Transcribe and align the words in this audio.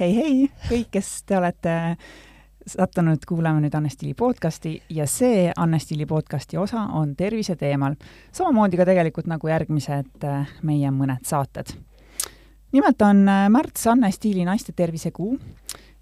hei, 0.00 0.12
hei 0.16 0.46
kõik, 0.68 0.90
kes 0.98 1.10
te 1.28 1.38
olete 1.38 1.74
sattunud 2.66 3.22
kuulama 3.28 3.62
nüüd 3.62 3.74
Anne 3.78 3.88
Stiili 3.92 4.16
podcasti 4.18 4.74
ja 4.92 5.06
see 5.08 5.46
Anne 5.56 5.78
Stiili 5.80 6.06
podcasti 6.08 6.58
osa 6.60 6.82
on 6.98 7.14
tervise 7.16 7.56
teemal. 7.56 7.94
samamoodi 8.32 8.76
ka 8.76 8.84
tegelikult 8.88 9.30
nagu 9.30 9.48
järgmised 9.48 10.26
äh, 10.26 10.50
meie 10.62 10.90
mõned 10.90 11.24
saated. 11.24 11.72
nimelt 12.72 13.02
on 13.02 13.24
äh, 13.28 13.46
märts 13.48 13.86
Anne 13.86 14.10
Stiili 14.12 14.44
naiste 14.44 14.72
tervisekuu 14.76 15.38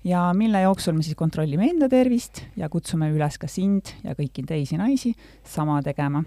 ja 0.04 0.32
mille 0.34 0.64
jooksul 0.64 0.96
me 0.96 1.02
siis 1.02 1.16
kontrollime 1.16 1.68
enda 1.70 1.88
tervist 1.88 2.42
ja 2.56 2.68
kutsume 2.68 3.12
üles 3.12 3.38
ka 3.38 3.46
sind 3.48 3.94
ja 4.02 4.16
kõiki 4.18 4.46
teisi 4.46 4.80
naisi 4.80 5.14
sama 5.44 5.82
tegema 5.82 6.24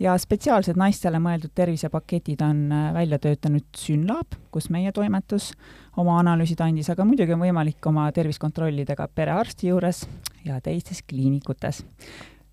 ja 0.00 0.14
spetsiaalsed 0.18 0.78
naistele 0.78 1.20
mõeldud 1.22 1.52
tervisepaketid 1.54 2.42
on 2.46 2.62
äh, 2.72 2.88
välja 2.94 3.18
töötanud 3.22 3.66
Synlab, 3.76 4.38
kus 4.54 4.70
meie 4.70 4.92
toimetus 4.94 5.50
oma 5.98 6.18
analüüsid 6.22 6.60
andis, 6.62 6.90
aga 6.92 7.06
muidugi 7.06 7.34
on 7.34 7.42
võimalik 7.42 7.90
oma 7.90 8.06
tervist 8.14 8.40
kontrollida 8.42 8.96
ka 8.98 9.08
perearsti 9.08 9.72
juures 9.72 10.04
ja 10.46 10.60
teistes 10.60 11.02
kliinikutes. 11.02 11.84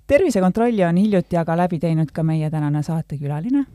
tervisekontrolli 0.08 0.84
on 0.86 0.98
hiljuti 0.98 1.38
aga 1.38 1.58
läbi 1.58 1.80
teinud 1.80 2.12
ka 2.12 2.24
meie 2.24 2.50
tänane 2.50 2.84
saatekülaline, 2.84 3.66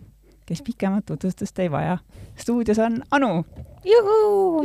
kes 0.47 0.63
pikemat 0.63 1.07
tutvustust 1.07 1.59
ei 1.59 1.71
vaja. 1.71 1.99
stuudios 2.37 2.79
on 2.79 3.03
Anu. 3.11 3.45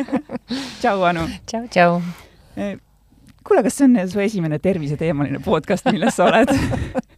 tšau, 0.80 1.02
Anu. 1.02 1.28
tšau, 1.46 1.68
tšau. 1.68 2.02
Eh, 2.56 2.76
kuule, 3.44 3.62
kas 3.62 3.76
see 3.76 3.84
on 3.84 4.08
su 4.08 4.20
esimene 4.20 4.58
terviseteemaline 4.58 5.40
podcast, 5.40 5.88
milles 5.92 6.16
sa 6.16 6.28
oled 6.28 6.52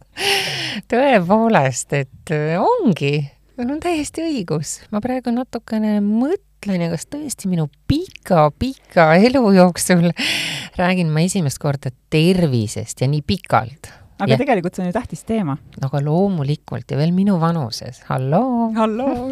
tõepoolest, 0.91 1.93
et 1.97 2.33
äh, 2.33 2.57
ongi, 2.59 3.17
sul 3.55 3.69
on 3.69 3.81
täiesti 3.83 4.23
õigus. 4.25 4.79
ma 4.91 5.01
praegu 5.03 5.33
natukene 5.33 5.99
mõtlen 6.03 6.85
ja 6.85 6.91
kas 6.93 7.05
tõesti 7.11 7.49
minu 7.51 7.67
pika-pika 7.89 9.13
elu 9.21 9.43
jooksul 9.57 10.09
räägin 10.81 11.11
ma 11.13 11.25
esimest 11.25 11.61
korda 11.61 11.93
tervisest 12.13 13.03
ja 13.03 13.09
nii 13.11 13.21
pikalt. 13.27 13.91
aga 14.19 14.31
ja. 14.31 14.39
tegelikult 14.39 14.75
see 14.75 14.85
on 14.85 14.89
ju 14.89 14.95
tähtis 14.95 15.23
teema. 15.29 15.57
aga 15.81 16.01
loomulikult 16.05 16.91
ja 16.91 16.97
veel 16.97 17.13
minu 17.15 17.39
vanuses, 17.41 18.01
halloo. 18.09 18.71
halloo 18.77 19.29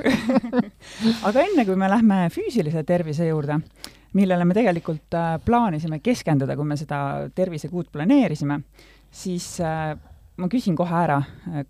aga 1.28 1.48
enne, 1.48 1.66
kui 1.66 1.76
me 1.80 1.90
lähme 1.90 2.28
füüsilise 2.34 2.86
tervise 2.88 3.28
juurde, 3.28 3.62
millele 4.14 4.46
me 4.46 4.58
tegelikult 4.58 5.18
äh, 5.18 5.36
plaanisime 5.46 6.02
keskenduda, 6.04 6.56
kui 6.60 6.68
me 6.68 6.78
seda 6.80 7.30
tervisekuud 7.36 7.90
planeerisime, 7.94 8.62
siis 9.12 9.56
äh, 9.66 9.96
ma 10.42 10.50
küsin 10.52 10.76
kohe 10.78 10.96
ära, 11.04 11.20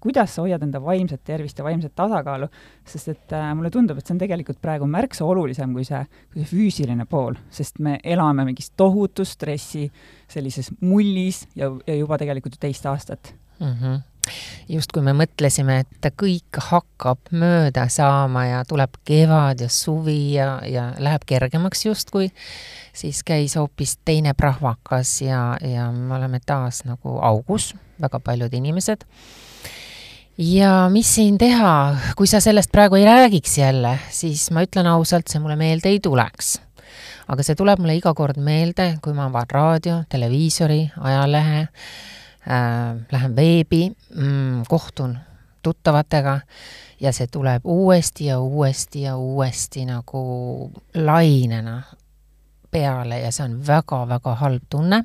kuidas 0.04 0.36
sa 0.36 0.46
hoiad 0.46 0.64
enda 0.66 0.82
vaimset 0.84 1.24
tervist 1.28 1.60
ja 1.60 1.66
vaimset 1.66 1.94
tasakaalu, 1.98 2.48
sest 2.88 3.12
et 3.14 3.36
äh, 3.38 3.50
mulle 3.58 3.72
tundub, 3.74 4.00
et 4.00 4.08
see 4.08 4.16
on 4.16 4.22
tegelikult 4.22 4.62
praegu 4.64 4.88
märksa 4.90 5.28
olulisem 5.28 5.74
kui 5.76 5.86
see, 5.88 6.02
kui 6.32 6.44
see 6.44 6.52
füüsiline 6.54 7.08
pool, 7.10 7.38
sest 7.54 7.82
me 7.84 7.98
elame 8.04 8.46
mingis 8.48 8.72
tohutus 8.80 9.36
stressi 9.38 9.88
sellises 10.32 10.72
mullis 10.82 11.46
ja, 11.56 11.72
ja 11.88 11.98
juba 12.00 12.20
tegelikult 12.22 12.58
ju 12.58 12.64
teist 12.68 12.88
aastat. 12.90 13.36
Mm. 13.60 13.76
-hmm 13.82 14.00
justkui 14.70 15.02
me 15.02 15.14
mõtlesime, 15.18 15.80
et 15.82 16.08
kõik 16.16 16.60
hakkab 16.70 17.32
mööda 17.32 17.88
saama 17.90 18.46
ja 18.46 18.64
tuleb 18.68 19.00
kevad 19.08 19.64
ja 19.64 19.70
suvi 19.70 20.34
ja, 20.36 20.62
ja 20.68 20.92
läheb 21.02 21.26
kergemaks 21.26 21.86
justkui, 21.86 22.30
siis 22.94 23.24
käis 23.24 23.56
hoopis 23.60 23.98
teine 24.06 24.34
prahvakas 24.38 25.22
ja, 25.26 25.58
ja 25.62 25.92
me 25.92 26.16
oleme 26.16 26.40
taas 26.46 26.84
nagu 26.86 27.18
augus 27.22 27.74
väga 28.02 28.20
paljud 28.20 28.54
inimesed. 28.54 29.06
ja 30.38 30.90
mis 30.90 31.16
siin 31.16 31.38
teha, 31.38 31.96
kui 32.18 32.28
sa 32.28 32.40
sellest 32.42 32.72
praegu 32.72 32.98
ei 32.98 33.06
räägiks 33.06 33.58
jälle, 33.58 33.98
siis 34.10 34.50
ma 34.52 34.64
ütlen 34.66 34.88
ausalt, 34.90 35.28
see 35.28 35.42
mulle 35.42 35.56
meelde 35.56 35.90
ei 35.90 36.00
tuleks. 36.00 36.60
aga 37.28 37.44
see 37.44 37.56
tuleb 37.56 37.80
mulle 37.80 37.96
iga 37.96 38.14
kord 38.14 38.38
meelde, 38.38 38.98
kui 39.02 39.14
ma 39.14 39.30
avan 39.30 39.50
raadio, 39.52 40.04
televiisori, 40.10 40.84
ajalehe 41.00 41.62
äh,, 41.62 42.96
lähen 43.12 43.36
veebi 43.36 43.90
mm,, 44.16 44.64
kohtun 44.70 45.18
tuttavatega 45.62 46.40
ja 47.02 47.14
see 47.14 47.28
tuleb 47.32 47.66
uuesti 47.66 48.26
ja 48.26 48.40
uuesti 48.40 49.02
ja 49.02 49.18
uuesti 49.18 49.86
nagu 49.86 50.72
lainena 50.96 51.82
peale 52.72 53.20
ja 53.20 53.32
see 53.32 53.46
on 53.46 53.58
väga-väga 53.68 54.36
halb 54.36 54.68
tunne 54.70 55.04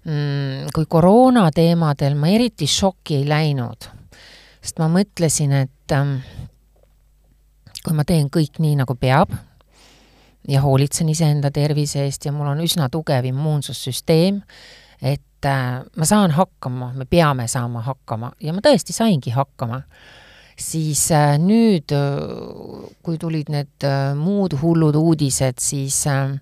kui 0.00 0.86
koroona 0.88 1.50
teemadel 1.52 2.14
ma 2.16 2.30
eriti 2.32 2.64
šokki 2.64 3.18
ei 3.20 3.26
läinud, 3.28 3.88
sest 4.62 4.80
ma 4.80 4.88
mõtlesin, 4.88 5.52
et 5.58 5.92
ähm, 5.92 6.14
kui 7.84 7.96
ma 7.96 8.06
teen 8.08 8.30
kõik 8.32 8.56
nii, 8.64 8.78
nagu 8.80 8.96
peab 8.96 9.34
ja 10.48 10.62
hoolitsen 10.64 11.10
iseenda 11.12 11.50
tervise 11.52 12.06
eest 12.06 12.24
ja 12.24 12.32
mul 12.32 12.48
on 12.48 12.64
üsna 12.64 12.88
tugev 12.88 13.28
immuunsussüsteem, 13.28 14.40
et 15.04 15.48
äh, 15.48 15.82
ma 15.84 16.08
saan 16.08 16.32
hakkama, 16.32 16.94
me 16.96 17.04
peame 17.04 17.44
saama 17.48 17.84
hakkama 17.84 18.32
ja 18.40 18.56
ma 18.56 18.64
tõesti 18.64 18.96
saingi 18.96 19.36
hakkama 19.36 19.82
siis 20.60 21.08
äh, 21.14 21.34
nüüd, 21.40 21.92
kui 23.02 23.18
tulid 23.20 23.50
need 23.52 23.86
äh, 23.86 24.12
muud 24.18 24.56
hullud 24.60 24.96
uudised, 24.98 25.60
siis 25.62 26.02
äh, 26.10 26.36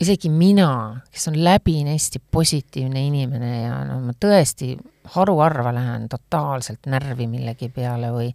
isegi 0.00 0.30
mina, 0.30 1.00
kes 1.12 1.28
on 1.30 1.38
läbinisti 1.44 2.22
positiivne 2.30 3.06
inimene 3.06 3.52
ja 3.62 3.78
no 3.86 4.00
ma 4.02 4.14
tõesti 4.20 4.74
haruharva 5.14 5.74
lähen 5.74 6.08
totaalselt 6.08 6.88
närvi 6.90 7.26
millegi 7.30 7.68
peale 7.68 8.10
või 8.14 8.30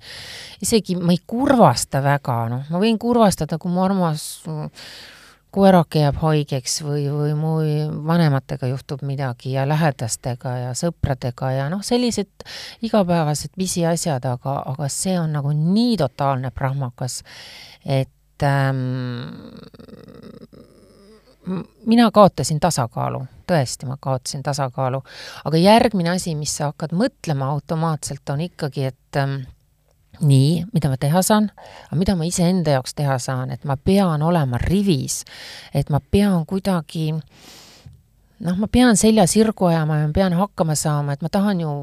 isegi 0.64 0.96
ma 1.00 1.16
ei 1.16 1.22
kurvasta 1.28 2.03
väga, 2.06 2.42
noh, 2.52 2.68
ma 2.70 2.81
võin 2.81 3.00
kurvastada, 3.02 3.58
kui 3.58 3.74
mu 3.74 3.84
armas 3.84 4.28
koerake 5.52 6.03
jääb 6.03 6.20
haigeks 6.22 6.78
või, 6.86 7.08
või 7.09 7.34
mu 7.36 7.53
vanematega 8.08 8.70
juhtub 8.70 9.02
midagi 9.08 9.56
ja 9.56 9.66
lähedastega 9.68 10.56
ja 10.64 10.74
sõpradega 10.78 11.52
ja 11.56 11.68
noh, 11.74 11.81
sellised 11.84 12.46
igapäevased 12.86 13.58
pisiasjad, 13.58 14.30
aga, 14.30 14.59
aga 14.70 14.90
see 14.94 15.18
on 15.20 15.34
nagu 15.36 15.52
nii 15.58 15.97
totaalne 16.00 16.53
prahmakas, 16.56 17.24
et 17.84 18.46
ähm, 18.46 18.86
mina 21.86 22.10
kaotasin 22.12 22.60
tasakaalu, 22.60 23.22
tõesti, 23.48 23.88
ma 23.90 23.98
kaotasin 24.00 24.44
tasakaalu. 24.44 25.02
aga 25.46 25.58
järgmine 25.58 26.10
asi, 26.10 26.36
mis 26.36 26.58
sa 26.58 26.72
hakkad 26.72 26.94
mõtlema 26.94 27.50
automaatselt, 27.54 28.30
on 28.30 28.42
ikkagi, 28.42 28.86
et 28.92 29.18
ähm, 29.18 29.42
nii, 30.22 30.66
mida 30.74 30.90
ma 30.92 30.98
teha 30.98 31.22
saan, 31.22 31.50
aga 31.88 32.00
mida 32.00 32.16
ma 32.16 32.28
iseenda 32.28 32.78
jaoks 32.78 32.94
teha 32.96 33.18
saan, 33.20 33.52
et 33.52 33.64
ma 33.64 33.78
pean 33.78 34.22
olema 34.24 34.60
rivis, 34.62 35.24
et 35.74 35.90
ma 35.90 36.00
pean 36.00 36.46
kuidagi 36.46 37.12
noh, 38.40 38.60
ma 38.60 38.68
pean 38.72 38.98
selja 38.98 39.28
sirgu 39.28 39.72
ajama 39.72 40.02
ja 40.02 40.08
ma 40.08 40.14
pean 40.14 40.36
hakkama 40.38 40.76
saama, 40.76 41.16
et 41.16 41.26
ma 41.26 41.32
tahan 41.32 41.64
ju 41.64 41.74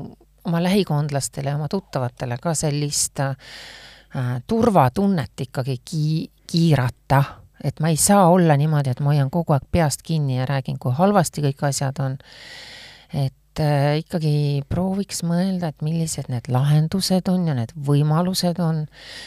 oma 0.46 0.62
lähikondlastele 0.62 1.50
ja 1.50 1.56
oma 1.56 1.68
tuttavatele 1.68 2.38
ka 2.42 2.54
sellist 2.54 3.20
äh, 3.20 3.34
turvatunnet 4.46 5.46
ikkagi 5.48 5.80
ki-, 5.84 6.30
kiirata 6.46 7.24
et 7.64 7.80
ma 7.80 7.90
ei 7.92 7.96
saa 8.00 8.28
olla 8.28 8.56
niimoodi, 8.58 8.92
et 8.92 9.00
ma 9.00 9.12
hoian 9.14 9.30
kogu 9.32 9.54
aeg 9.56 9.66
peast 9.72 10.04
kinni 10.06 10.38
ja 10.38 10.46
räägin, 10.48 10.78
kui 10.82 10.94
halvasti 10.94 11.44
kõik 11.48 11.66
asjad 11.70 12.00
on. 12.04 12.18
et 13.14 13.60
äh, 13.62 13.98
ikkagi 14.02 14.62
prooviks 14.68 15.22
mõelda, 15.24 15.70
et 15.70 15.84
millised 15.86 16.28
need 16.28 16.50
lahendused 16.52 17.30
on 17.30 17.46
ja 17.48 17.54
need 17.56 17.72
võimalused 17.86 18.58
on, 18.60 18.84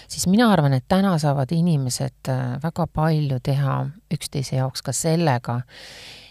siis 0.07 0.27
mina 0.27 0.49
arvan, 0.53 0.75
et 0.75 0.85
täna 0.87 1.15
saavad 1.17 1.51
inimesed 1.55 2.29
äh, 2.29 2.43
väga 2.63 2.85
palju 2.93 3.39
teha 3.43 3.79
üksteise 4.13 4.59
jaoks 4.59 4.83
ka 4.85 4.93
sellega, 4.93 5.61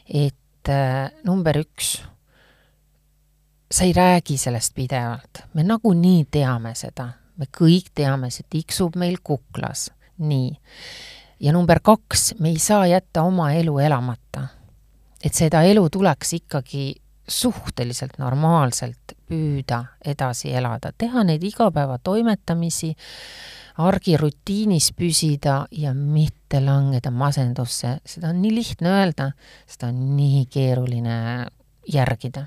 et 0.07 0.71
äh, 0.71 1.09
number 1.25 1.63
üks, 1.65 1.97
sa 3.73 3.89
ei 3.89 3.97
räägi 3.97 4.39
sellest 4.39 4.77
pidevalt, 4.77 5.47
me 5.55 5.65
nagunii 5.65 6.29
teame 6.31 6.77
seda, 6.79 7.11
me 7.41 7.49
kõik 7.49 7.91
teame, 7.97 8.31
see 8.31 8.47
tiksub 8.51 8.97
meil 9.01 9.19
kuklas, 9.25 9.89
nii 10.21 10.53
ja 11.41 11.53
number 11.53 11.81
kaks, 11.83 12.35
me 12.39 12.49
ei 12.49 12.59
saa 12.59 12.87
jätta 12.87 13.23
oma 13.23 13.53
elu 13.53 13.79
elamata. 13.79 14.49
et 15.25 15.35
seda 15.35 15.63
elu 15.67 15.89
tuleks 15.91 16.33
ikkagi 16.33 16.95
suhteliselt 17.29 18.19
normaalselt 18.19 19.15
püüda 19.29 19.83
edasi 20.05 20.53
elada, 20.55 20.93
teha 20.99 21.25
neid 21.27 21.43
igapäevatoimetamisi, 21.43 22.93
argirutiinis 23.79 24.93
püsida 24.97 25.67
ja 25.71 25.93
mitte 25.95 26.61
langeda 26.63 27.11
masendusse, 27.11 27.99
seda 28.07 28.31
on 28.33 28.41
nii 28.43 28.55
lihtne 28.55 28.95
öelda, 28.95 29.29
seda 29.67 29.91
on 29.93 30.01
nii 30.17 30.47
keeruline 30.51 31.19
järgida. 31.93 32.47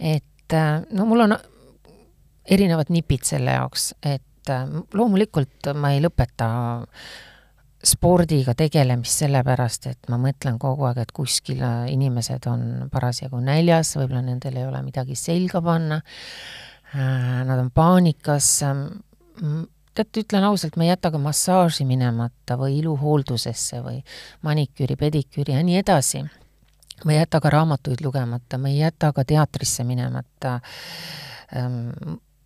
et 0.00 0.56
no 0.92 1.06
mul 1.06 1.26
on 1.26 1.36
erinevad 2.44 2.92
nipid 2.92 3.24
selle 3.24 3.56
jaoks, 3.56 3.94
et 4.02 4.52
loomulikult 4.94 5.72
ma 5.80 5.94
ei 5.94 6.02
lõpeta 6.04 6.48
spordiga 7.84 8.54
tegelemist 8.56 9.24
sellepärast, 9.24 9.88
et 9.92 10.08
ma 10.12 10.18
mõtlen 10.20 10.58
kogu 10.60 10.86
aeg, 10.88 11.02
et 11.04 11.12
kuskil 11.14 11.60
inimesed 11.92 12.48
on 12.50 12.64
parasjagu 12.92 13.40
näljas, 13.44 13.94
võib-olla 13.98 14.22
nendel 14.24 14.56
ei 14.60 14.66
ole 14.68 14.80
midagi 14.86 15.16
selga 15.18 15.60
panna, 15.64 16.00
äh, 16.94 17.42
nad 17.44 17.58
on 17.60 17.70
paanikas, 17.74 18.50
tead, 19.94 20.10
ütlen 20.24 20.46
ausalt, 20.48 20.76
ma 20.76 20.86
ei 20.86 20.92
jäta 20.92 21.10
ka 21.14 21.20
massaaži 21.22 21.86
minemata 21.88 22.56
või 22.60 22.78
iluhooldusesse 22.80 23.82
või 23.84 24.00
maniküüri, 24.46 24.96
pediküüri 24.98 25.56
ja 25.56 25.62
nii 25.62 25.78
edasi. 25.82 26.24
ma 27.04 27.12
ei 27.12 27.18
jäta 27.18 27.40
ka 27.40 27.50
raamatuid 27.50 28.00
lugemata, 28.04 28.58
ma 28.58 28.68
ei 28.68 28.78
jäta 28.78 29.12
ka 29.12 29.24
teatrisse 29.24 29.84
minemata 29.84 30.60
ähm,, 31.56 31.90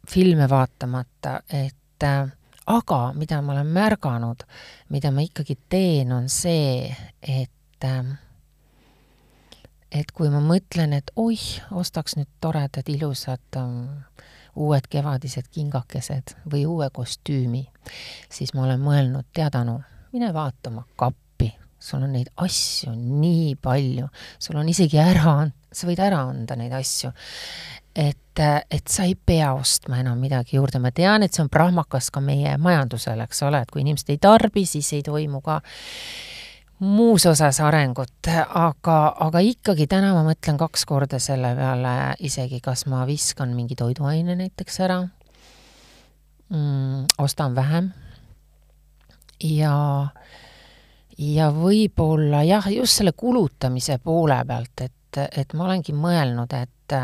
filme 0.08 0.49
vaatamata, 0.49 1.41
et 1.52 2.05
äh, 2.05 2.32
aga 2.69 3.00
mida 3.17 3.41
ma 3.43 3.55
olen 3.56 3.70
märganud, 3.73 4.44
mida 4.93 5.12
ma 5.15 5.25
ikkagi 5.25 5.56
teen, 5.73 6.12
on 6.12 6.29
see, 6.32 6.88
et 7.23 7.85
äh, 7.85 8.17
et 9.93 10.11
kui 10.12 10.29
ma 10.32 10.41
mõtlen, 10.44 10.93
et 10.97 11.11
oih, 11.17 11.44
ostaks 11.73 12.19
nüüd 12.19 12.29
toredad 12.43 12.88
ilusad 12.93 13.61
um, 13.61 14.03
uued 14.59 14.88
kevadised 14.91 15.49
kingakesed 15.55 16.35
või 16.50 16.65
uue 16.69 16.91
kostüümi, 16.94 17.65
siis 18.32 18.53
ma 18.55 18.67
olen 18.67 18.82
mõelnud, 18.85 19.29
tead 19.37 19.56
Anu, 19.59 19.79
mine 20.12 20.32
vaata 20.35 20.73
oma 20.73 20.85
kappi, 20.99 21.53
sul 21.81 22.05
on 22.05 22.12
neid 22.19 22.31
asju 22.37 22.93
nii 22.97 23.55
palju, 23.62 24.11
sul 24.43 24.61
on 24.61 24.69
isegi 24.69 25.00
ära, 25.00 25.38
sa 25.73 25.88
võid 25.88 26.00
ära 26.03 26.23
anda 26.31 26.56
neid 26.56 26.73
asju. 26.73 27.12
et, 27.99 28.41
et 28.70 28.87
sa 28.87 29.05
ei 29.09 29.17
pea 29.17 29.53
ostma 29.59 29.99
enam 29.99 30.20
midagi 30.23 30.56
juurde, 30.56 30.79
ma 30.79 30.93
tean, 30.94 31.23
et 31.23 31.35
see 31.35 31.43
on 31.43 31.50
prahmakas 31.50 32.12
ka 32.15 32.23
meie 32.23 32.56
majandusele, 32.59 33.26
eks 33.26 33.43
ole, 33.43 33.62
et 33.62 33.70
kui 33.70 33.82
inimesed 33.82 34.12
ei 34.15 34.20
tarbi, 34.23 34.67
siis 34.67 34.93
ei 34.94 35.03
toimu 35.03 35.41
ka 35.43 35.61
muus 36.79 37.26
osas 37.26 37.61
arengut, 37.61 38.29
aga, 38.55 38.99
aga 39.19 39.43
ikkagi 39.43 39.88
täna 39.91 40.12
ma 40.15 40.23
mõtlen 40.26 40.59
kaks 40.61 40.85
korda 40.87 41.19
selle 41.23 41.50
peale 41.59 41.94
isegi, 42.25 42.61
kas 42.62 42.87
ma 42.91 43.05
viskan 43.09 43.55
mingi 43.56 43.76
toiduaine 43.79 44.37
näiteks 44.38 44.81
ära. 44.87 45.00
Mm,, 46.49 47.09
ostan 47.19 47.56
vähem. 47.56 47.91
Ja, 49.43 50.09
ja 51.19 51.50
võib-olla 51.55 52.43
jah, 52.47 52.70
just 52.73 52.99
selle 52.99 53.12
kulutamise 53.12 53.99
poole 54.03 54.38
pealt, 54.47 54.87
et, 54.87 54.94
et 55.16 55.55
ma 55.55 55.64
olengi 55.64 55.94
mõelnud, 55.96 56.52
et 56.52 56.96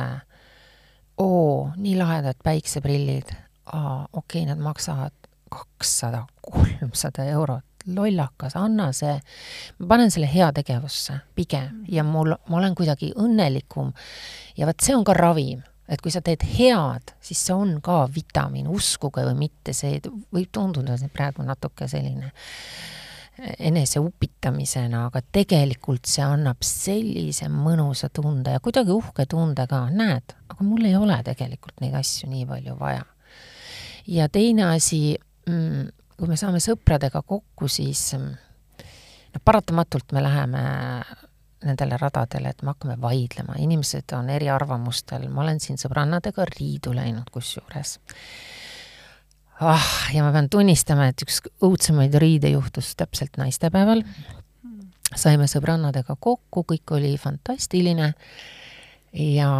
oo, 1.18 1.70
nii 1.76 1.96
lahedad 1.98 2.38
päikseprillid, 2.44 3.30
aa, 3.72 4.06
okei 4.12 4.42
okay,, 4.42 4.48
need 4.50 4.62
maksavad 4.62 5.14
kakssada, 5.50 6.24
kolmsada 6.40 7.24
eurot. 7.24 7.64
Lollakas, 7.94 8.54
anna 8.56 8.86
see, 8.96 9.12
ma 9.78 9.86
panen 9.90 10.08
selle 10.10 10.24
heategevusse 10.32 11.18
pigem 11.36 11.82
ja 11.92 12.00
mul, 12.04 12.32
ma 12.48 12.56
olen 12.56 12.72
kuidagi 12.74 13.10
õnnelikum. 13.20 13.90
ja 14.56 14.66
vot 14.66 14.80
see 14.80 14.96
on 14.96 15.04
ka 15.04 15.12
ravim, 15.12 15.60
et 15.88 16.00
kui 16.00 16.10
sa 16.10 16.22
teed 16.24 16.46
head, 16.56 17.12
siis 17.20 17.42
see 17.44 17.52
on 17.52 17.76
ka 17.84 18.06
vitamiin, 18.14 18.70
uskuge 18.72 19.26
või 19.28 19.36
mitte, 19.36 19.76
see 19.76 20.00
võib 20.32 20.48
tunduda 20.48 20.96
praegu 21.12 21.44
natuke 21.44 21.88
selline 21.88 22.32
enese 23.58 23.98
upitamisena, 23.98 25.06
aga 25.08 25.20
tegelikult 25.34 26.06
see 26.06 26.22
annab 26.22 26.62
sellise 26.64 27.48
mõnusa 27.50 28.08
tunde 28.14 28.54
ja 28.54 28.62
kuidagi 28.62 28.94
uhke 28.94 29.26
tunde 29.30 29.66
ka, 29.70 29.88
näed, 29.90 30.36
aga 30.52 30.66
mul 30.66 30.86
ei 30.86 30.94
ole 30.96 31.18
tegelikult 31.26 31.82
neid 31.82 31.96
asju 31.98 32.30
nii 32.30 32.46
palju 32.46 32.78
vaja. 32.78 33.04
ja 34.06 34.28
teine 34.28 34.68
asi 34.70 35.16
mm,, 35.48 35.90
kui 36.18 36.30
me 36.30 36.38
saame 36.38 36.62
sõpradega 36.62 37.24
kokku, 37.26 37.68
siis 37.68 38.12
noh, 38.14 39.42
paratamatult 39.44 40.14
me 40.14 40.22
läheme 40.22 40.62
nendele 41.64 41.96
radadele, 41.98 42.52
et 42.52 42.62
me 42.62 42.74
hakkame 42.74 42.96
vaidlema, 43.00 43.56
inimesed 43.58 44.12
on 44.16 44.28
eriarvamustel, 44.30 45.26
ma 45.32 45.42
olen 45.42 45.60
siin 45.64 45.80
sõbrannadega 45.80 46.46
riidu 46.50 46.92
läinud 46.94 47.30
kusjuures. 47.32 47.98
Ah, 49.60 49.90
ja 50.14 50.24
ma 50.24 50.32
pean 50.34 50.48
tunnistama, 50.50 51.08
et 51.10 51.22
üks 51.26 51.40
õudsemaid 51.62 52.14
riide 52.20 52.50
juhtus 52.54 52.94
täpselt 52.98 53.38
naistepäeval. 53.40 54.04
saime 55.14 55.46
sõbrannadega 55.46 56.16
kokku, 56.18 56.64
kõik 56.66 56.90
oli 56.96 57.16
fantastiline 57.18 58.14
ja 59.14 59.50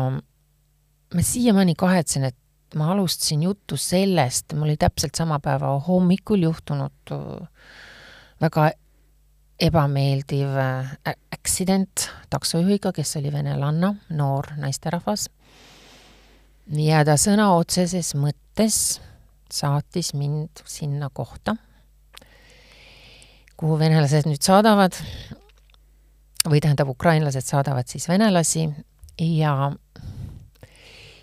ma 1.14 1.23
siiamaani 1.23 1.75
kahetsen, 1.79 2.25
et 2.25 2.37
ma 2.75 2.91
alustasin 2.93 3.43
juttu 3.43 3.76
sellest, 3.76 4.52
mul 4.55 4.73
oli 4.73 4.76
täpselt 4.76 5.14
sama 5.14 5.38
päeva 5.38 5.76
hommikul 5.87 6.43
juhtunud 6.43 7.12
äh, 7.12 7.69
väga 8.41 8.70
ebameeldiv 9.61 10.58
äh, 10.58 10.96
accident 11.32 12.08
taksojuhiga, 12.31 12.93
kes 12.93 13.17
oli 13.20 13.32
venelanna, 13.32 13.94
noor 14.11 14.55
naisterahvas. 14.56 15.29
ja 16.67 17.05
ta 17.05 17.14
sõna 17.20 17.52
otseses 17.55 18.14
mõttes 18.19 19.00
saatis 19.52 20.14
mind 20.14 20.64
sinna 20.67 21.11
kohta, 21.12 21.56
kuhu 23.56 23.79
venelased 23.79 24.29
nüüd 24.29 24.43
saadavad, 24.43 24.96
või 26.49 26.61
tähendab, 26.61 26.91
ukrainlased 26.93 27.46
saadavad 27.46 27.88
siis 27.88 28.08
venelasi 28.08 28.69
ja 29.20 29.73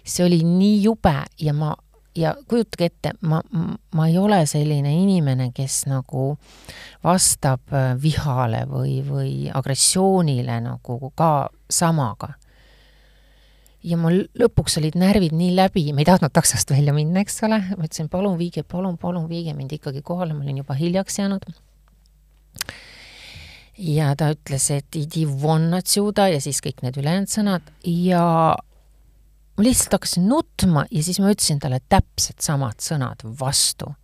see 0.04 0.26
oli 0.26 0.42
nii 0.44 0.84
jube 0.84 1.14
ja 1.40 1.54
ma, 1.54 1.76
ja 2.16 2.34
kujutage 2.48 2.90
ette, 2.90 3.14
ma, 3.22 3.42
ma 3.96 4.08
ei 4.08 4.18
ole 4.18 4.42
selline 4.50 4.94
inimene, 5.04 5.52
kes 5.56 5.86
nagu 5.92 6.36
vastab 7.04 7.74
vihale 8.02 8.66
või, 8.70 9.00
või 9.06 9.34
agressioonile 9.54 10.60
nagu 10.66 11.14
ka 11.16 11.50
samaga 11.70 12.34
ja 13.87 13.99
mul 14.01 14.25
lõpuks 14.39 14.81
olid 14.81 14.97
närvid 14.99 15.35
nii 15.37 15.53
läbi, 15.57 15.85
ma 15.95 16.03
ei 16.03 16.09
tahtnud 16.09 16.35
taksost 16.35 16.71
välja 16.73 16.95
minna, 16.97 17.23
eks 17.23 17.43
ole, 17.47 17.61
ma 17.77 17.87
ütlesin, 17.87 18.11
palun 18.13 18.39
viige, 18.41 18.65
palun, 18.67 18.99
palun 18.99 19.29
viige 19.31 19.55
mind 19.55 19.77
ikkagi 19.79 20.03
kohale, 20.07 20.35
ma 20.35 20.45
olin 20.47 20.63
juba 20.65 20.75
hiljaks 20.79 21.21
jäänud 21.21 21.47
ja 23.79 24.13
ta 24.17 24.31
ütles, 24.35 24.71
et 24.73 24.97
idi 24.97 25.27
von 25.29 25.69
отсюда 25.77 26.31
ja 26.33 26.41
siis 26.43 26.63
kõik 26.65 26.83
need 26.85 26.97
ülejäänud 27.01 27.31
sõnad 27.31 27.69
ja 27.85 28.23
ma 29.57 29.65
lihtsalt 29.65 29.99
hakkasin 29.99 30.27
nutma 30.29 30.87
ja 30.91 31.03
siis 31.05 31.21
ma 31.23 31.33
ütlesin 31.33 31.61
talle 31.63 31.81
täpselt 31.89 32.45
samad 32.45 32.81
sõnad 32.83 33.25
vastu. 33.41 33.95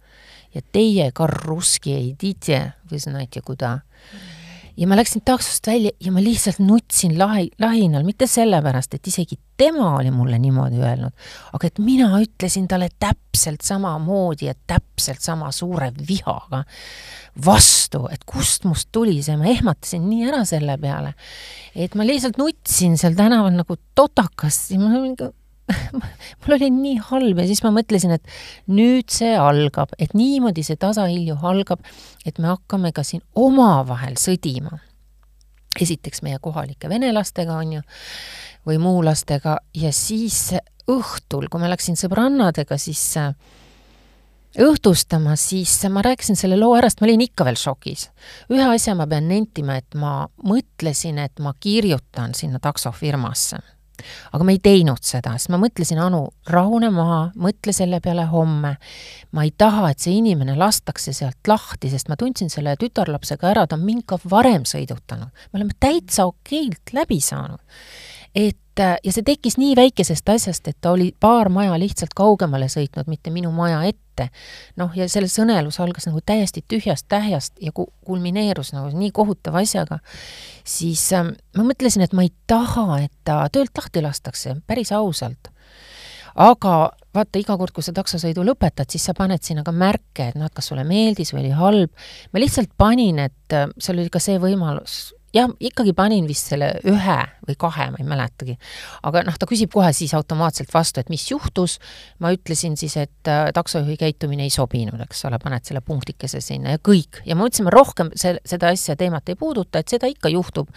ja 0.54 0.60
teie 0.72 1.10
ka 1.16 1.26
russki 1.26 1.94
ei 1.96 2.34
tea, 2.36 2.74
või 2.90 2.98
знаете 3.00 3.40
куда. 3.40 3.80
ja 4.77 4.87
ma 4.87 4.97
läksin 4.97 5.23
taksost 5.25 5.67
välja 5.67 5.91
ja 6.01 6.11
ma 6.11 6.21
lihtsalt 6.23 6.59
nutsin 6.59 7.17
lahi, 7.19 7.49
lahinal, 7.59 8.05
mitte 8.05 8.27
sellepärast, 8.29 8.93
et 8.93 9.07
isegi 9.09 9.39
tema 9.57 9.95
oli 9.97 10.11
mulle 10.13 10.37
niimoodi 10.41 10.81
öelnud, 10.81 11.15
aga 11.57 11.67
et 11.67 11.81
mina 11.81 12.11
ütlesin 12.21 12.67
talle 12.69 12.89
täpselt 12.99 13.65
samamoodi 13.65 14.49
ja 14.49 14.53
täpselt 14.67 15.23
sama 15.25 15.51
suure 15.51 15.89
vihaga 16.07 16.63
vastu, 17.45 18.05
et 18.11 18.23
kust 18.29 18.65
must 18.69 18.89
tuli 18.91 19.19
see, 19.25 19.37
ma 19.37 19.49
ehmatasin 19.49 20.05
nii 20.09 20.29
ära 20.29 20.43
selle 20.45 20.77
peale, 20.81 21.15
et 21.75 21.97
ma 21.97 22.05
lihtsalt 22.05 22.37
nutsin 22.41 22.97
seal 23.01 23.17
tänaval 23.17 23.57
nagu 23.57 23.79
totakas 23.97 24.67
ja 24.73 24.81
ma 24.81 24.93
mingi 24.97 25.31
mul 26.39 26.55
oli 26.55 26.69
nii 26.71 26.97
halb 27.09 27.41
ja 27.41 27.47
siis 27.49 27.61
ma 27.65 27.71
mõtlesin, 27.75 28.15
et 28.15 28.71
nüüd 28.71 29.11
see 29.11 29.33
algab, 29.39 29.91
et 29.99 30.15
niimoodi 30.17 30.63
see 30.65 30.79
tasahilju 30.79 31.37
algab, 31.47 31.83
et 32.25 32.39
me 32.39 32.51
hakkame 32.53 32.93
ka 32.95 33.03
siin 33.07 33.23
omavahel 33.35 34.17
sõdima. 34.19 34.79
esiteks 35.77 36.23
meie 36.25 36.39
kohalike 36.41 36.89
venelastega, 36.89 37.53
on 37.53 37.77
ju, 37.77 37.81
või 38.65 38.79
muulastega 38.81 39.59
ja 39.77 39.91
siis 39.93 40.55
õhtul, 40.89 41.45
kui 41.51 41.61
ma 41.61 41.69
läksin 41.69 41.99
sõbrannadega, 41.99 42.79
siis 42.81 43.03
õhtustama, 44.57 45.35
siis 45.37 45.75
ma 45.93 46.01
rääkisin 46.01 46.39
selle 46.39 46.57
loo 46.57 46.73
ära, 46.79 46.89
sest 46.89 47.03
ma 47.03 47.11
olin 47.11 47.27
ikka 47.27 47.45
veel 47.45 47.59
šokis. 47.59 48.09
ühe 48.49 48.65
asja 48.73 48.95
ma 48.95 49.05
pean 49.07 49.27
nentima, 49.27 49.77
et 49.77 49.93
ma 49.95 50.29
mõtlesin, 50.43 51.19
et 51.21 51.39
ma 51.43 51.53
kirjutan 51.59 52.33
sinna 52.33 52.59
taksofirmasse 52.63 53.59
aga 54.31 54.47
ma 54.47 54.53
ei 54.55 54.59
teinud 54.63 55.03
seda, 55.05 55.35
sest 55.37 55.51
ma 55.53 55.59
mõtlesin, 55.61 55.99
Anu, 56.01 56.23
rahune 56.53 56.89
maha, 56.93 57.21
mõtle 57.39 57.73
selle 57.75 57.99
peale 58.03 58.27
homme. 58.31 58.75
ma 59.31 59.43
ei 59.43 59.51
taha, 59.57 59.91
et 59.91 59.99
see 60.03 60.17
inimene 60.17 60.55
lastakse 60.57 61.13
sealt 61.13 61.47
lahti, 61.47 61.89
sest 61.89 62.09
ma 62.09 62.15
tundsin 62.15 62.49
selle 62.53 62.75
tütarlapsega 62.79 63.51
ära, 63.51 63.67
ta 63.67 63.75
on 63.75 63.85
mind 63.85 64.05
ka 64.07 64.19
varem 64.29 64.63
sõidutanud. 64.67 65.31
me 65.51 65.59
oleme 65.59 65.77
täitsa 65.79 66.27
okeilt 66.29 66.93
läbi 66.93 67.19
saanud. 67.21 67.59
Et 68.37 68.57
ja 68.77 69.09
see 69.09 69.25
tekkis 69.25 69.55
nii 69.57 69.73
väikesest 69.75 70.29
asjast, 70.29 70.67
et 70.69 70.77
ta 70.81 70.91
oli 70.93 71.09
paar 71.19 71.49
maja 71.49 71.73
lihtsalt 71.81 72.13
kaugemale 72.13 72.67
sõitnud, 72.69 73.09
mitte 73.09 73.33
minu 73.33 73.49
maja 73.51 73.79
ette 73.89 74.07
ette. 74.17 74.33
noh, 74.77 74.91
ja 74.95 75.07
selle 75.09 75.29
sõnelus 75.31 75.79
algas 75.81 76.07
nagu 76.09 76.21
täiesti 76.25 76.63
tühjast 76.67 77.07
tähjast 77.09 77.57
ja 77.61 77.71
ku-, 77.71 77.91
kulmineerus 78.05 78.73
nagu 78.73 78.91
nii 78.97 79.11
kohutava 79.15 79.61
asjaga, 79.63 79.99
siis 80.65 81.03
äh, 81.13 81.29
ma 81.57 81.67
mõtlesin, 81.67 82.05
et 82.05 82.15
ma 82.17 82.25
ei 82.25 82.33
taha, 82.47 83.03
et 83.05 83.13
ta 83.27 83.45
töölt 83.53 83.75
lahti 83.77 84.01
lastakse, 84.01 84.57
päris 84.67 84.91
ausalt. 84.91 85.51
aga 86.35 86.91
vaata, 87.17 87.39
iga 87.39 87.57
kord, 87.57 87.73
kui 87.73 87.83
sa 87.83 87.93
taksosõidu 87.97 88.43
lõpetad, 88.45 88.89
siis 88.93 89.07
sa 89.09 89.15
paned 89.17 89.41
sinna 89.41 89.63
ka 89.65 89.73
märke, 89.73 90.29
et 90.29 90.37
noh, 90.37 90.45
et 90.45 90.53
kas 90.53 90.69
sulle 90.69 90.85
meeldis 90.85 91.33
või 91.33 91.47
oli 91.47 91.53
halb. 91.57 92.07
ma 92.33 92.41
lihtsalt 92.41 92.73
panin, 92.77 93.19
et 93.19 93.53
äh, 93.53 93.69
seal 93.79 94.01
oli 94.01 94.13
ka 94.13 94.21
see 94.23 94.41
võimalus, 94.41 95.13
jah, 95.37 95.51
ikkagi 95.59 95.93
panin 95.97 96.27
vist 96.29 96.51
selle 96.51 96.71
ühe 96.87 97.17
või 97.47 97.57
kahe, 97.59 97.89
ma 97.93 98.01
ei 98.01 98.07
mäletagi. 98.07 98.57
aga 99.07 99.23
noh, 99.27 99.37
ta 99.39 99.47
küsib 99.49 99.71
kohe 99.73 99.91
siis 99.95 100.13
automaatselt 100.17 100.73
vastu, 100.73 101.01
et 101.01 101.11
mis 101.13 101.25
juhtus, 101.29 101.77
ma 102.23 102.31
ütlesin 102.35 102.77
siis, 102.79 102.97
et 102.97 103.31
äh, 103.31 103.47
taksojuhi 103.55 103.97
käitumine 103.99 104.47
ei 104.47 104.53
sobinud, 104.53 104.99
eks 105.07 105.25
ole, 105.29 105.39
paned 105.43 105.67
selle 105.67 105.81
punktikese 105.85 106.41
sinna 106.43 106.75
ja 106.75 106.81
kõik. 106.81 107.21
ja 107.25 107.37
ma 107.37 107.47
ütlesin, 107.47 107.67
ma 107.69 107.75
rohkem 107.75 108.11
see, 108.15 108.35
seda 108.47 108.73
asja, 108.73 108.97
teemat 108.99 109.29
ei 109.29 109.39
puuduta, 109.39 109.79
et 109.79 109.93
seda 109.93 110.09
ikka 110.11 110.31
juhtub. 110.33 110.73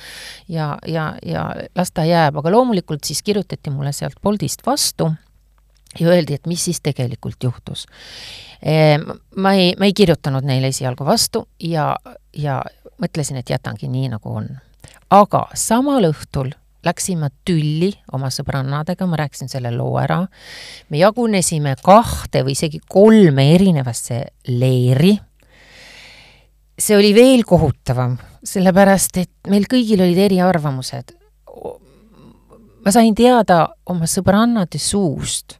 ja, 0.48 0.76
ja, 0.86 1.14
ja 1.26 1.48
las 1.76 1.92
ta 1.92 2.04
jääb, 2.08 2.38
aga 2.38 2.54
loomulikult 2.54 3.04
siis 3.04 3.22
kirjutati 3.22 3.70
mulle 3.74 3.92
sealt 3.96 4.20
Boltist 4.22 4.66
vastu 4.66 5.10
ja 5.98 6.08
öeldi, 6.08 6.34
et 6.34 6.46
mis 6.46 6.64
siis 6.64 6.80
tegelikult 6.80 7.42
juhtus. 7.44 7.86
Ma 9.36 9.52
ei, 9.56 9.72
ma 9.78 9.88
ei 9.88 9.94
kirjutanud 9.96 10.44
neile 10.46 10.68
esialgu 10.70 11.06
vastu 11.08 11.46
ja, 11.64 11.94
ja 12.36 12.60
mõtlesin, 13.00 13.40
et 13.40 13.50
jätangi 13.50 13.88
nii, 13.88 14.08
nagu 14.14 14.34
on. 14.42 14.48
aga 15.10 15.46
samal 15.54 16.06
õhtul 16.10 16.52
läksin 16.84 17.20
ma 17.20 17.28
tülli 17.44 17.90
oma 18.12 18.30
sõbrannadega, 18.32 19.06
ma 19.06 19.18
rääkisin 19.20 19.50
selle 19.52 19.72
loo 19.74 19.98
ära, 20.00 20.22
me 20.88 21.00
jagunesime 21.00 21.74
kahte 21.84 22.44
või 22.46 22.56
isegi 22.56 22.80
kolme 22.88 23.50
erinevasse 23.54 24.22
leeri, 24.48 25.12
see 26.80 26.96
oli 26.96 27.12
veel 27.14 27.44
kohutavam, 27.48 28.16
sellepärast 28.44 29.20
et 29.20 29.52
meil 29.52 29.68
kõigil 29.70 30.00
olid 30.00 30.18
eriarvamused. 30.28 31.16
ma 32.84 32.90
sain 32.90 33.14
teada 33.14 33.74
oma 33.86 34.08
sõbrannade 34.08 34.78
suust, 34.80 35.58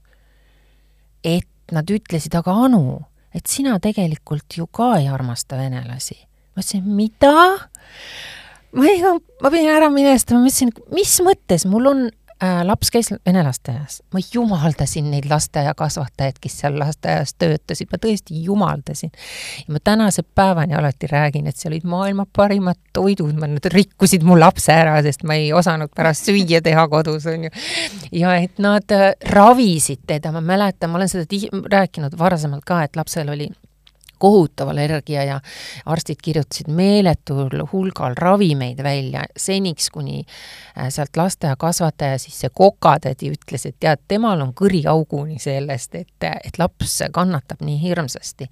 et 1.25 1.47
nad 1.73 1.85
ütlesid, 1.85 2.35
aga 2.35 2.55
Anu, 2.65 3.03
et 3.35 3.47
sina 3.47 3.79
tegelikult 3.79 4.57
ju 4.57 4.67
ka 4.67 4.97
ei 4.99 5.09
armasta 5.09 5.57
venelasi. 5.57 6.17
Ma 6.61 6.65
ütlesin, 6.65 6.87
mida? 6.95 7.35
ma 8.77 8.87
ei, 8.87 9.03
ma 9.43 9.51
pidin 9.51 9.73
ära 9.73 9.91
minestama, 9.91 10.41
ma 10.41 10.49
mõtlesin, 10.49 10.73
mis 10.95 11.15
mõttes, 11.25 11.65
mul 11.67 11.89
on 11.91 12.03
äh, 12.07 12.61
laps 12.69 12.93
käis 12.95 13.09
vene 13.27 13.43
lasteaias, 13.43 13.97
ma 14.15 14.21
jumaldasin 14.23 15.09
neid 15.11 15.27
lasteaiakasvatajaid, 15.31 16.39
kes 16.41 16.59
seal 16.63 16.77
lasteaias 16.79 17.33
töötasid, 17.35 17.89
ma 17.91 17.99
tõesti 18.03 18.43
jumaldasin. 18.45 19.11
ja 19.65 19.75
ma 19.75 19.81
tänase 19.83 20.23
päevani 20.23 20.77
alati 20.79 21.11
räägin, 21.11 21.49
et 21.51 21.57
seal 21.57 21.73
olid 21.75 21.89
maailma 21.89 22.27
parimad 22.37 22.79
toidud, 22.93 23.33
nad 23.41 23.67
rikkusid 23.75 24.23
mu 24.23 24.39
lapse 24.39 24.73
ära, 24.73 25.01
sest 25.03 25.25
ma 25.27 25.35
ei 25.41 25.51
osanud 25.53 25.91
pärast 25.97 26.31
süüa 26.31 26.63
teha 26.63 26.87
kodus, 26.93 27.27
on 27.27 27.49
ju. 27.49 27.51
ja 28.21 28.37
et 28.39 28.63
nad 28.63 28.95
äh, 28.95 29.11
ravisid 29.35 30.05
teda, 30.07 30.31
ma 30.37 30.45
mäletan, 30.45 30.93
ma 30.93 31.01
olen 31.01 31.11
seda 31.11 31.27
rääkinud 31.75 32.15
varasemalt 32.19 32.69
ka, 32.69 32.85
et 32.85 33.01
lapsel 33.01 33.35
oli 33.35 33.51
kohutav 34.21 34.69
allergia 34.69 35.25
ja 35.25 35.39
arstid 35.89 36.21
kirjutasid 36.23 36.69
meeletul 36.69 37.65
hulgal 37.73 38.15
ravimeid 38.19 38.83
välja, 38.85 39.25
seniks 39.37 39.91
kuni 39.91 40.21
äh, 40.21 40.89
sealt 40.93 41.17
lasteaiakasvataja, 41.17 42.19
siis 42.21 42.41
see 42.43 42.53
kokatädi 42.55 43.33
ütles, 43.35 43.67
et 43.69 43.79
tead, 43.81 44.03
temal 44.09 44.43
on 44.45 44.53
kõriauguni 44.57 45.41
sellest, 45.41 45.97
et, 45.97 46.29
et 46.45 46.61
laps 46.61 46.99
kannatab 47.13 47.65
nii 47.65 47.79
hirmsasti. 47.81 48.51